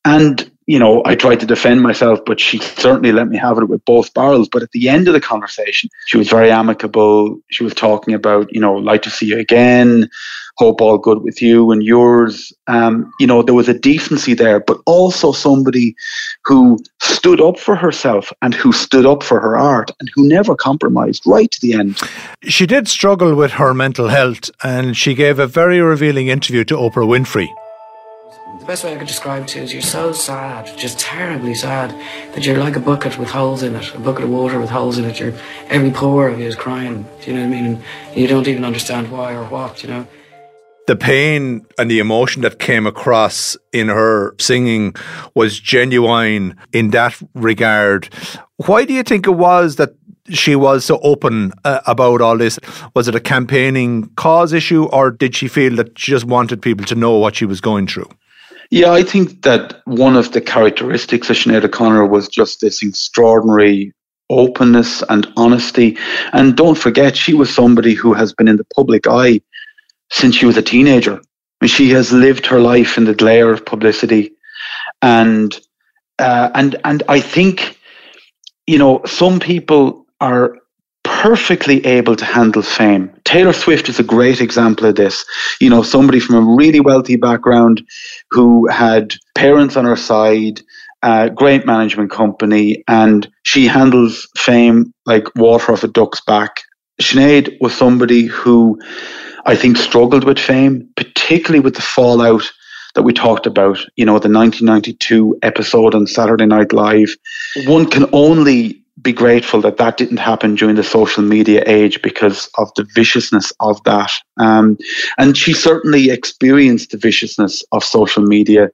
And 0.04 0.50
you 0.66 0.78
know, 0.78 1.02
I 1.04 1.16
tried 1.16 1.40
to 1.40 1.46
defend 1.46 1.82
myself, 1.82 2.20
but 2.24 2.38
she 2.38 2.58
certainly 2.58 3.12
let 3.12 3.28
me 3.28 3.36
have 3.36 3.58
it 3.58 3.68
with 3.68 3.84
both 3.84 4.14
barrels. 4.14 4.48
But 4.48 4.62
at 4.62 4.70
the 4.70 4.88
end 4.88 5.08
of 5.08 5.14
the 5.14 5.20
conversation, 5.20 5.90
she 6.06 6.16
was 6.16 6.28
very 6.28 6.50
amicable. 6.50 7.38
She 7.50 7.64
was 7.64 7.74
talking 7.74 8.14
about, 8.14 8.52
you 8.54 8.60
know, 8.60 8.74
like 8.74 9.02
to 9.02 9.10
see 9.10 9.26
you 9.26 9.38
again, 9.38 10.08
hope 10.58 10.80
all 10.80 10.98
good 10.98 11.22
with 11.22 11.42
you 11.42 11.72
and 11.72 11.82
yours. 11.82 12.52
Um, 12.68 13.12
you 13.18 13.26
know, 13.26 13.42
there 13.42 13.54
was 13.54 13.68
a 13.68 13.78
decency 13.78 14.34
there, 14.34 14.60
but 14.60 14.80
also 14.86 15.32
somebody 15.32 15.96
who 16.44 16.78
stood 17.00 17.40
up 17.40 17.58
for 17.58 17.74
herself 17.74 18.32
and 18.40 18.54
who 18.54 18.72
stood 18.72 19.04
up 19.04 19.22
for 19.24 19.40
her 19.40 19.56
art 19.56 19.90
and 19.98 20.08
who 20.14 20.28
never 20.28 20.54
compromised 20.54 21.24
right 21.26 21.50
to 21.50 21.60
the 21.60 21.74
end. 21.74 21.98
She 22.44 22.66
did 22.66 22.86
struggle 22.86 23.34
with 23.34 23.52
her 23.52 23.74
mental 23.74 24.08
health 24.08 24.50
and 24.62 24.96
she 24.96 25.14
gave 25.14 25.40
a 25.40 25.46
very 25.46 25.80
revealing 25.80 26.28
interview 26.28 26.64
to 26.64 26.76
Oprah 26.76 27.06
Winfrey 27.06 27.48
the 28.62 28.66
best 28.68 28.84
way 28.84 28.94
I 28.94 28.96
could 28.96 29.08
describe 29.08 29.42
it 29.42 29.56
is 29.56 29.72
you're 29.72 29.82
so 29.82 30.12
sad, 30.12 30.78
just 30.78 30.96
terribly 31.00 31.52
sad, 31.52 31.90
that 32.32 32.46
you're 32.46 32.58
like 32.58 32.76
a 32.76 32.80
bucket 32.80 33.18
with 33.18 33.28
holes 33.28 33.64
in 33.64 33.74
it, 33.74 33.92
a 33.92 33.98
bucket 33.98 34.22
of 34.22 34.30
water 34.30 34.60
with 34.60 34.70
holes 34.70 34.98
in 34.98 35.04
it. 35.04 35.18
You're, 35.18 35.34
every 35.68 35.90
pore 35.90 36.28
of 36.28 36.38
you 36.38 36.46
is 36.46 36.54
crying, 36.54 37.04
do 37.20 37.30
you 37.32 37.36
know 37.36 37.40
what 37.40 37.56
I 37.56 37.60
mean? 37.60 37.64
And 37.64 37.82
you 38.16 38.28
don't 38.28 38.46
even 38.46 38.64
understand 38.64 39.10
why 39.10 39.34
or 39.34 39.42
what, 39.46 39.82
you 39.82 39.88
know? 39.88 40.06
The 40.86 40.94
pain 40.94 41.66
and 41.76 41.90
the 41.90 41.98
emotion 41.98 42.42
that 42.42 42.60
came 42.60 42.86
across 42.86 43.56
in 43.72 43.88
her 43.88 44.36
singing 44.38 44.94
was 45.34 45.58
genuine 45.58 46.56
in 46.72 46.90
that 46.90 47.20
regard. 47.34 48.14
Why 48.66 48.84
do 48.84 48.94
you 48.94 49.02
think 49.02 49.26
it 49.26 49.32
was 49.32 49.74
that 49.76 49.90
she 50.28 50.54
was 50.54 50.84
so 50.84 51.00
open 51.02 51.52
uh, 51.64 51.80
about 51.88 52.20
all 52.20 52.38
this? 52.38 52.60
Was 52.94 53.08
it 53.08 53.16
a 53.16 53.20
campaigning 53.20 54.08
cause 54.14 54.52
issue, 54.52 54.84
or 54.84 55.10
did 55.10 55.34
she 55.34 55.48
feel 55.48 55.74
that 55.76 55.98
she 55.98 56.12
just 56.12 56.26
wanted 56.26 56.62
people 56.62 56.86
to 56.86 56.94
know 56.94 57.16
what 57.18 57.34
she 57.34 57.44
was 57.44 57.60
going 57.60 57.88
through? 57.88 58.08
Yeah, 58.72 58.92
I 58.92 59.02
think 59.02 59.42
that 59.42 59.82
one 59.84 60.16
of 60.16 60.32
the 60.32 60.40
characteristics 60.40 61.28
of 61.28 61.36
Sinead 61.36 61.62
O'Connor 61.62 62.06
was 62.06 62.26
just 62.26 62.62
this 62.62 62.82
extraordinary 62.82 63.92
openness 64.30 65.02
and 65.10 65.30
honesty. 65.36 65.98
And 66.32 66.56
don't 66.56 66.78
forget, 66.78 67.14
she 67.14 67.34
was 67.34 67.54
somebody 67.54 67.92
who 67.92 68.14
has 68.14 68.32
been 68.32 68.48
in 68.48 68.56
the 68.56 68.64
public 68.74 69.06
eye 69.06 69.42
since 70.10 70.36
she 70.36 70.46
was 70.46 70.56
a 70.56 70.62
teenager. 70.62 71.20
She 71.66 71.90
has 71.90 72.14
lived 72.14 72.46
her 72.46 72.60
life 72.60 72.96
in 72.96 73.04
the 73.04 73.14
glare 73.14 73.52
of 73.52 73.66
publicity. 73.66 74.32
And 75.02 75.54
uh, 76.18 76.48
and 76.54 76.80
and 76.82 77.02
I 77.10 77.20
think, 77.20 77.78
you 78.66 78.78
know, 78.78 79.02
some 79.04 79.38
people 79.38 80.06
are 80.22 80.56
perfectly 81.22 81.86
able 81.86 82.16
to 82.16 82.24
handle 82.24 82.62
fame. 82.62 83.08
Taylor 83.22 83.52
Swift 83.52 83.88
is 83.88 84.00
a 84.00 84.02
great 84.02 84.40
example 84.40 84.86
of 84.86 84.96
this. 84.96 85.24
You 85.60 85.70
know, 85.70 85.84
somebody 85.84 86.18
from 86.18 86.34
a 86.34 86.56
really 86.56 86.80
wealthy 86.80 87.14
background 87.14 87.80
who 88.32 88.66
had 88.66 89.14
parents 89.36 89.76
on 89.76 89.84
her 89.84 89.94
side, 89.94 90.60
a 91.04 91.30
great 91.30 91.64
management 91.64 92.10
company, 92.10 92.82
and 92.88 93.30
she 93.44 93.68
handles 93.68 94.28
fame 94.36 94.92
like 95.06 95.24
water 95.36 95.70
off 95.70 95.84
a 95.84 95.88
duck's 95.88 96.20
back. 96.22 96.62
Sinead 97.00 97.56
was 97.60 97.72
somebody 97.72 98.26
who 98.26 98.80
I 99.46 99.54
think 99.54 99.76
struggled 99.76 100.24
with 100.24 100.40
fame, 100.40 100.88
particularly 100.96 101.60
with 101.60 101.76
the 101.76 101.82
fallout 101.82 102.50
that 102.96 103.04
we 103.04 103.12
talked 103.12 103.46
about, 103.46 103.78
you 103.94 104.04
know, 104.04 104.18
the 104.18 104.28
1992 104.28 105.38
episode 105.42 105.94
on 105.94 106.08
Saturday 106.08 106.46
Night 106.46 106.72
Live. 106.72 107.14
One 107.66 107.88
can 107.88 108.06
only 108.12 108.81
be 109.02 109.12
grateful 109.12 109.60
that 109.62 109.78
that 109.78 109.96
didn't 109.96 110.18
happen 110.18 110.54
during 110.54 110.76
the 110.76 110.84
social 110.84 111.22
media 111.22 111.62
age 111.66 112.00
because 112.02 112.48
of 112.58 112.72
the 112.76 112.86
viciousness 112.94 113.52
of 113.60 113.82
that. 113.84 114.10
Um, 114.38 114.78
and 115.18 115.36
she 115.36 115.52
certainly 115.52 116.10
experienced 116.10 116.90
the 116.90 116.98
viciousness 116.98 117.64
of 117.72 117.84
social 117.84 118.22
media. 118.22 118.70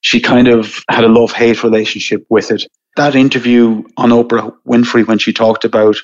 She 0.00 0.20
kind 0.20 0.48
of 0.48 0.80
had 0.88 1.04
a 1.04 1.08
love 1.08 1.32
hate 1.32 1.62
relationship 1.62 2.24
with 2.30 2.50
it. 2.50 2.64
That 2.96 3.14
interview 3.14 3.84
on 3.96 4.10
Oprah 4.10 4.54
Winfrey 4.66 5.06
when 5.06 5.18
she 5.18 5.32
talked 5.32 5.64
about 5.64 5.96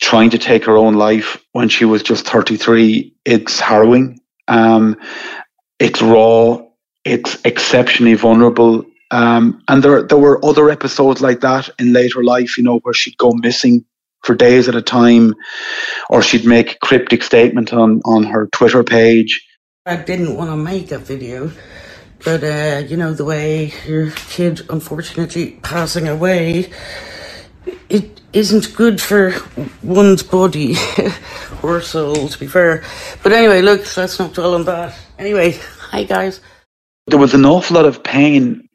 trying 0.00 0.30
to 0.30 0.38
take 0.38 0.64
her 0.64 0.76
own 0.76 0.94
life 0.94 1.42
when 1.52 1.68
she 1.68 1.84
was 1.84 2.02
just 2.02 2.26
33, 2.28 3.14
it's 3.24 3.60
harrowing. 3.60 4.20
Um, 4.48 4.96
it's 5.78 6.02
raw, 6.02 6.58
it's 7.04 7.38
exceptionally 7.44 8.14
vulnerable. 8.14 8.84
Um, 9.12 9.62
and 9.68 9.82
there, 9.84 10.04
there 10.04 10.18
were 10.18 10.44
other 10.44 10.70
episodes 10.70 11.22
like 11.22 11.40
that 11.42 11.70
in 11.80 11.94
later 11.94 12.24
life, 12.24 12.58
you 12.58 12.64
know, 12.64 12.80
where 12.80 12.94
she'd 12.94 13.18
go 13.18 13.32
missing 13.32 13.84
for 14.24 14.36
days 14.36 14.68
at 14.68 14.76
a 14.76 14.82
time, 14.82 15.34
or 16.10 16.22
she'd 16.22 16.46
make 16.46 16.74
a 16.74 16.78
cryptic 16.80 17.22
statement 17.24 17.74
on, 17.74 18.02
on 18.06 18.24
her 18.24 18.48
Twitter 18.48 18.84
page. 18.84 19.46
I 19.86 19.96
didn't 19.96 20.36
want 20.36 20.50
to 20.50 20.56
make 20.56 20.92
a 20.92 20.98
video, 20.98 21.52
but 22.24 22.44
uh, 22.44 22.84
you 22.88 22.96
know, 22.96 23.14
the 23.14 23.26
way 23.26 23.74
your 23.86 24.12
kid 24.12 24.62
unfortunately 24.70 25.58
passing 25.62 26.08
away, 26.08 26.70
it 27.90 28.20
isn't 28.32 28.74
good 28.76 29.00
for 29.00 29.34
one's 29.82 30.22
body 30.22 30.76
or 31.64 31.82
soul, 31.82 32.28
to 32.28 32.38
be 32.40 32.46
fair. 32.48 32.84
But 33.24 33.32
anyway, 33.32 33.62
look, 33.62 33.80
let's 33.96 34.18
not 34.20 34.34
dwell 34.34 34.54
on 34.54 34.64
that. 34.66 34.96
Anyway, 35.18 35.58
hi 35.90 36.04
guys. 36.04 36.40
There 37.08 37.18
was 37.20 37.34
an 37.34 37.44
awful 37.46 37.76
lot 37.76 37.86
of 37.86 38.04
pain 38.04 38.68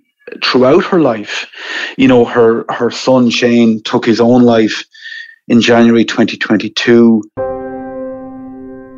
throughout 0.44 0.86
her 0.86 1.00
life. 1.00 1.48
You 1.98 2.08
know, 2.08 2.26
her 2.26 2.66
her 2.70 2.92
son 2.92 3.30
Shane 3.30 3.82
took 3.84 4.06
his 4.06 4.20
own 4.20 4.44
life 4.44 4.84
in 5.48 5.62
January 5.62 6.06
2022. 6.06 7.24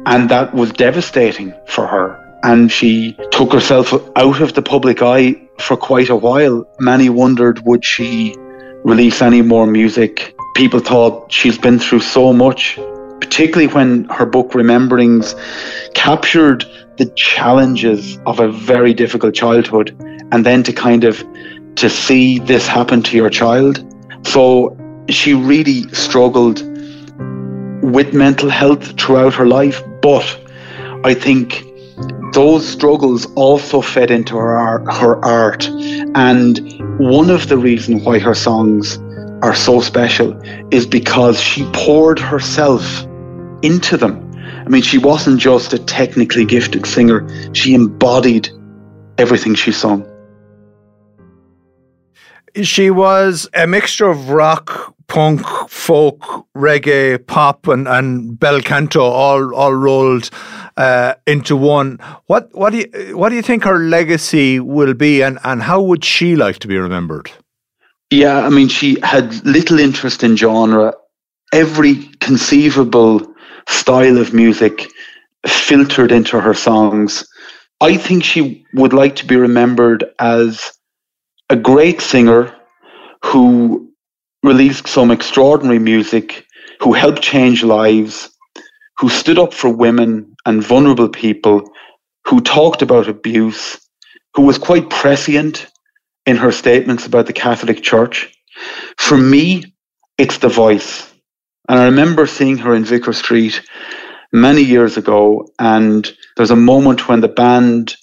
And 0.06 0.30
that 0.30 0.54
was 0.54 0.72
devastating 0.72 1.54
for 1.68 1.86
her. 1.86 2.18
And 2.44 2.72
she 2.72 3.18
took 3.32 3.54
herself 3.54 3.94
out 4.16 4.42
of 4.42 4.54
the 4.54 4.62
public 4.62 5.02
eye 5.02 5.36
for 5.60 5.76
quite 5.78 6.10
a 6.10 6.16
while. 6.16 6.66
Many 6.80 7.10
wondered 7.10 7.60
would 7.66 7.86
she 7.86 8.36
release 8.84 9.22
any 9.22 9.42
more 9.42 9.68
music? 9.68 10.36
People 10.56 10.80
thought 10.80 11.32
she's 11.32 11.58
been 11.58 11.80
through 11.80 12.00
so 12.00 12.34
much, 12.34 12.80
particularly 13.22 13.72
when 13.72 14.06
her 14.06 14.26
book 14.26 14.54
Rememberings 14.54 15.36
captured 15.94 16.66
the 17.00 17.08
challenges 17.16 18.20
of 18.26 18.40
a 18.40 18.52
very 18.52 18.94
difficult 18.94 19.34
childhood 19.34 19.96
and 20.32 20.46
then 20.46 20.62
to 20.64 20.74
kind 20.74 21.06
of 21.06 21.24
to 21.76 21.90
see 21.90 22.40
this 22.40 22.68
happen 22.68 23.02
to 23.02 23.16
your 23.16 23.30
child. 23.30 23.84
So 24.28 24.78
she 25.08 25.34
really 25.34 25.84
struggled 25.94 26.62
with 27.82 28.14
mental 28.14 28.50
health 28.50 29.00
throughout 29.00 29.34
her 29.36 29.48
life, 29.48 29.82
but 30.02 30.40
I 31.06 31.14
think 31.14 31.64
those 32.34 32.68
struggles 32.68 33.26
also 33.36 33.82
fed 33.82 34.12
into 34.12 34.36
her 34.36 34.58
art, 34.58 34.94
her 34.94 35.24
art. 35.24 35.68
And 36.16 36.60
one 37.00 37.30
of 37.30 37.48
the 37.48 37.58
reasons 37.58 38.04
why 38.04 38.20
her 38.20 38.36
songs 38.36 38.98
are 39.42 39.56
so 39.56 39.80
special 39.80 40.38
is 40.70 40.86
because 40.86 41.40
she 41.40 41.64
poured 41.72 42.20
herself 42.20 42.84
into 43.64 43.96
them. 43.96 44.29
I 44.70 44.72
mean, 44.72 44.84
she 44.84 45.00
wasn't 45.00 45.40
just 45.40 45.74
a 45.74 45.80
technically 45.80 46.46
gifted 46.46 46.86
singer, 46.86 47.28
she 47.56 47.74
embodied 47.74 48.50
everything 49.18 49.56
she 49.56 49.72
sung. 49.72 50.06
She 52.62 52.92
was 52.92 53.50
a 53.56 53.66
mixture 53.66 54.08
of 54.08 54.30
rock, 54.30 54.94
punk, 55.08 55.42
folk, 55.70 56.46
reggae, 56.56 57.26
pop, 57.26 57.68
and, 57.68 57.88
and 57.88 58.40
bel 58.40 58.62
canto 58.62 59.02
all 59.02 59.56
all 59.56 59.74
rolled 59.74 60.30
uh, 60.78 61.16
into 61.26 61.56
one. 61.56 61.98
What 62.28 62.54
what 62.54 62.70
do 62.70 62.78
you 62.78 63.18
what 63.18 63.30
do 63.30 63.36
you 63.38 63.42
think 63.42 63.64
her 63.64 63.80
legacy 63.80 64.60
will 64.60 64.94
be, 64.94 65.24
and, 65.24 65.40
and 65.44 65.64
how 65.64 65.82
would 65.82 66.06
she 66.06 66.36
like 66.36 66.60
to 66.60 66.68
be 66.68 66.78
remembered? 66.78 67.32
Yeah, 68.12 68.46
I 68.46 68.50
mean, 68.50 68.68
she 68.68 69.00
had 69.02 69.44
little 69.46 69.80
interest 69.80 70.24
in 70.24 70.36
genre. 70.36 70.94
Every 71.52 72.04
conceivable 72.20 73.29
style 73.68 74.18
of 74.18 74.34
music 74.34 74.88
filtered 75.48 76.12
into 76.12 76.40
her 76.40 76.54
songs. 76.54 77.26
I 77.82 77.98
think 77.98 78.24
she 78.24 78.66
would 78.74 78.94
like 78.94 79.16
to 79.18 79.26
be 79.26 79.36
remembered 79.36 80.06
as 80.20 80.72
a 81.50 81.56
great 81.56 82.02
singer 82.02 82.56
who 83.24 83.92
released 84.44 84.88
some 84.88 85.12
extraordinary 85.12 85.80
music, 85.80 86.46
who 86.82 86.94
helped 86.94 87.22
change 87.22 87.64
lives, 87.64 88.30
who 88.98 89.10
stood 89.10 89.40
up 89.40 89.54
for 89.54 89.70
women 89.70 90.36
and 90.46 90.64
vulnerable 90.64 91.10
people, 91.10 91.70
who 92.26 92.42
talked 92.42 92.82
about 92.82 93.08
abuse, 93.08 93.78
who 94.36 94.44
was 94.44 94.58
quite 94.58 94.90
prescient 94.90 95.68
in 96.26 96.38
her 96.38 96.52
statements 96.52 97.06
about 97.06 97.26
the 97.26 97.34
Catholic 97.34 97.82
Church. 97.82 98.32
For 98.98 99.18
me, 99.18 99.74
it's 100.18 100.38
the 100.38 100.50
voice. 100.50 101.09
And 101.70 101.80
I 101.80 101.86
remember 101.86 102.28
seeing 102.28 102.58
her 102.60 102.76
in 102.76 102.86
Vicar 102.86 103.14
Street 103.14 103.62
many 104.34 104.62
years 104.64 104.98
ago, 104.98 105.50
and 105.60 106.12
there's 106.38 106.52
a 106.52 106.58
moment 106.58 107.08
when 107.10 107.22
the 107.22 107.30
band 107.30 107.96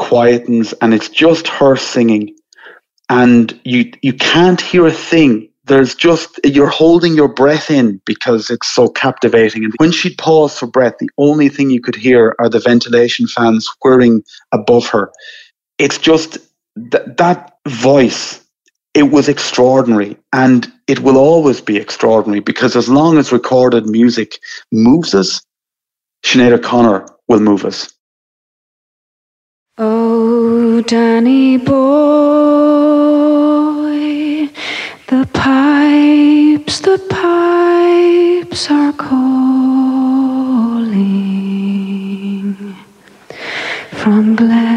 quietens 0.00 0.74
and 0.82 0.94
it's 0.94 1.08
just 1.08 1.48
her 1.48 1.76
singing. 1.76 2.36
And 3.10 3.58
you 3.64 3.92
you 4.02 4.14
can't 4.14 4.60
hear 4.60 4.86
a 4.86 4.92
thing. 4.92 5.50
There's 5.66 5.94
just 5.94 6.40
you're 6.44 6.68
holding 6.68 7.14
your 7.14 7.28
breath 7.28 7.70
in 7.70 8.00
because 8.06 8.50
it's 8.50 8.68
so 8.68 8.88
captivating. 8.88 9.64
And 9.64 9.74
when 9.78 9.92
she'd 9.92 10.18
pause 10.18 10.58
for 10.58 10.66
breath 10.68 10.94
the 11.00 11.10
only 11.18 11.48
thing 11.48 11.70
you 11.70 11.80
could 11.80 11.96
hear 11.96 12.36
are 12.40 12.48
the 12.50 12.60
ventilation 12.60 13.28
fans 13.28 13.68
whirring 13.82 14.24
above 14.52 14.88
her. 14.88 15.12
It's 15.78 15.98
just 15.98 16.38
th- 16.92 17.04
that 17.18 17.54
voice 17.68 18.45
it 18.96 19.10
was 19.12 19.28
extraordinary 19.28 20.16
and 20.32 20.72
it 20.86 21.00
will 21.00 21.18
always 21.18 21.60
be 21.60 21.76
extraordinary 21.76 22.40
because 22.40 22.74
as 22.74 22.88
long 22.88 23.18
as 23.18 23.30
recorded 23.30 23.86
music 23.86 24.38
moves 24.72 25.14
us 25.14 25.42
Sinead 26.24 26.52
O'Connor 26.52 27.06
will 27.28 27.40
move 27.40 27.64
us. 27.64 27.92
Oh, 29.78 30.80
Danny 30.82 31.58
boy, 31.58 31.76
the 35.08 35.28
pipes, 35.32 36.80
the 36.80 36.98
pipes 37.10 38.70
are 38.70 38.92
calling 38.94 39.76
from 43.92 44.34
glen 44.34 44.75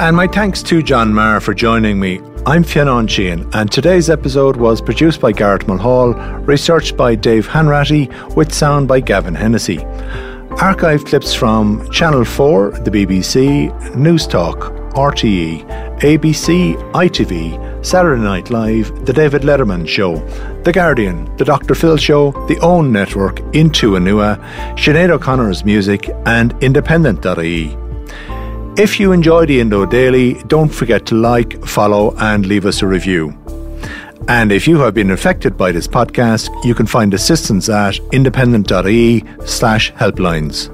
And 0.00 0.16
my 0.16 0.26
thanks 0.26 0.62
to 0.62 0.82
John 0.82 1.12
Meagher 1.12 1.42
for 1.42 1.52
joining 1.52 2.00
me. 2.00 2.22
I'm 2.46 2.64
Fionn 2.64 3.06
Sheahan, 3.06 3.54
and 3.54 3.70
today's 3.70 4.08
episode 4.08 4.56
was 4.56 4.80
produced 4.80 5.20
by 5.20 5.30
Garrett 5.30 5.68
Mulhall, 5.68 6.14
researched 6.46 6.96
by 6.96 7.14
Dave 7.14 7.46
Hanratty, 7.46 8.08
with 8.34 8.50
sound 8.50 8.88
by 8.88 9.00
Gavin 9.00 9.34
Hennessy. 9.34 9.84
Archive 10.58 11.04
clips 11.04 11.34
from 11.34 11.86
Channel 11.90 12.24
4, 12.24 12.70
the 12.80 12.90
BBC, 12.90 13.70
Newstalk, 13.90 14.74
RTE, 14.94 15.68
ABC, 15.98 16.76
ITV, 16.92 17.84
Saturday 17.84 18.22
Night 18.22 18.48
Live, 18.48 19.04
The 19.04 19.12
David 19.12 19.42
Letterman 19.42 19.86
Show, 19.86 20.16
The 20.62 20.72
Guardian, 20.72 21.36
The 21.36 21.44
Dr. 21.44 21.74
Phil 21.74 21.98
Show, 21.98 22.30
The 22.48 22.58
OWN 22.60 22.90
Network, 22.90 23.40
In 23.54 23.68
Tua 23.68 24.00
Nua, 24.00 24.38
Sinead 24.78 25.10
O'Connor's 25.10 25.62
Music, 25.62 26.08
and 26.24 26.54
Independent.ie. 26.64 27.76
If 28.76 29.00
you 29.00 29.12
enjoy 29.12 29.46
the 29.46 29.60
Indo 29.60 29.84
Daily, 29.84 30.34
don't 30.46 30.72
forget 30.72 31.04
to 31.06 31.14
like, 31.14 31.62
follow, 31.66 32.14
and 32.18 32.46
leave 32.46 32.66
us 32.66 32.82
a 32.82 32.86
review. 32.86 33.36
And 34.28 34.52
if 34.52 34.68
you 34.68 34.78
have 34.78 34.94
been 34.94 35.10
affected 35.10 35.56
by 35.56 35.72
this 35.72 35.88
podcast, 35.88 36.48
you 36.64 36.74
can 36.74 36.86
find 36.86 37.12
assistance 37.12 37.68
at 37.68 37.98
independent.ie 38.12 39.24
slash 39.44 39.92
helplines. 39.94 40.70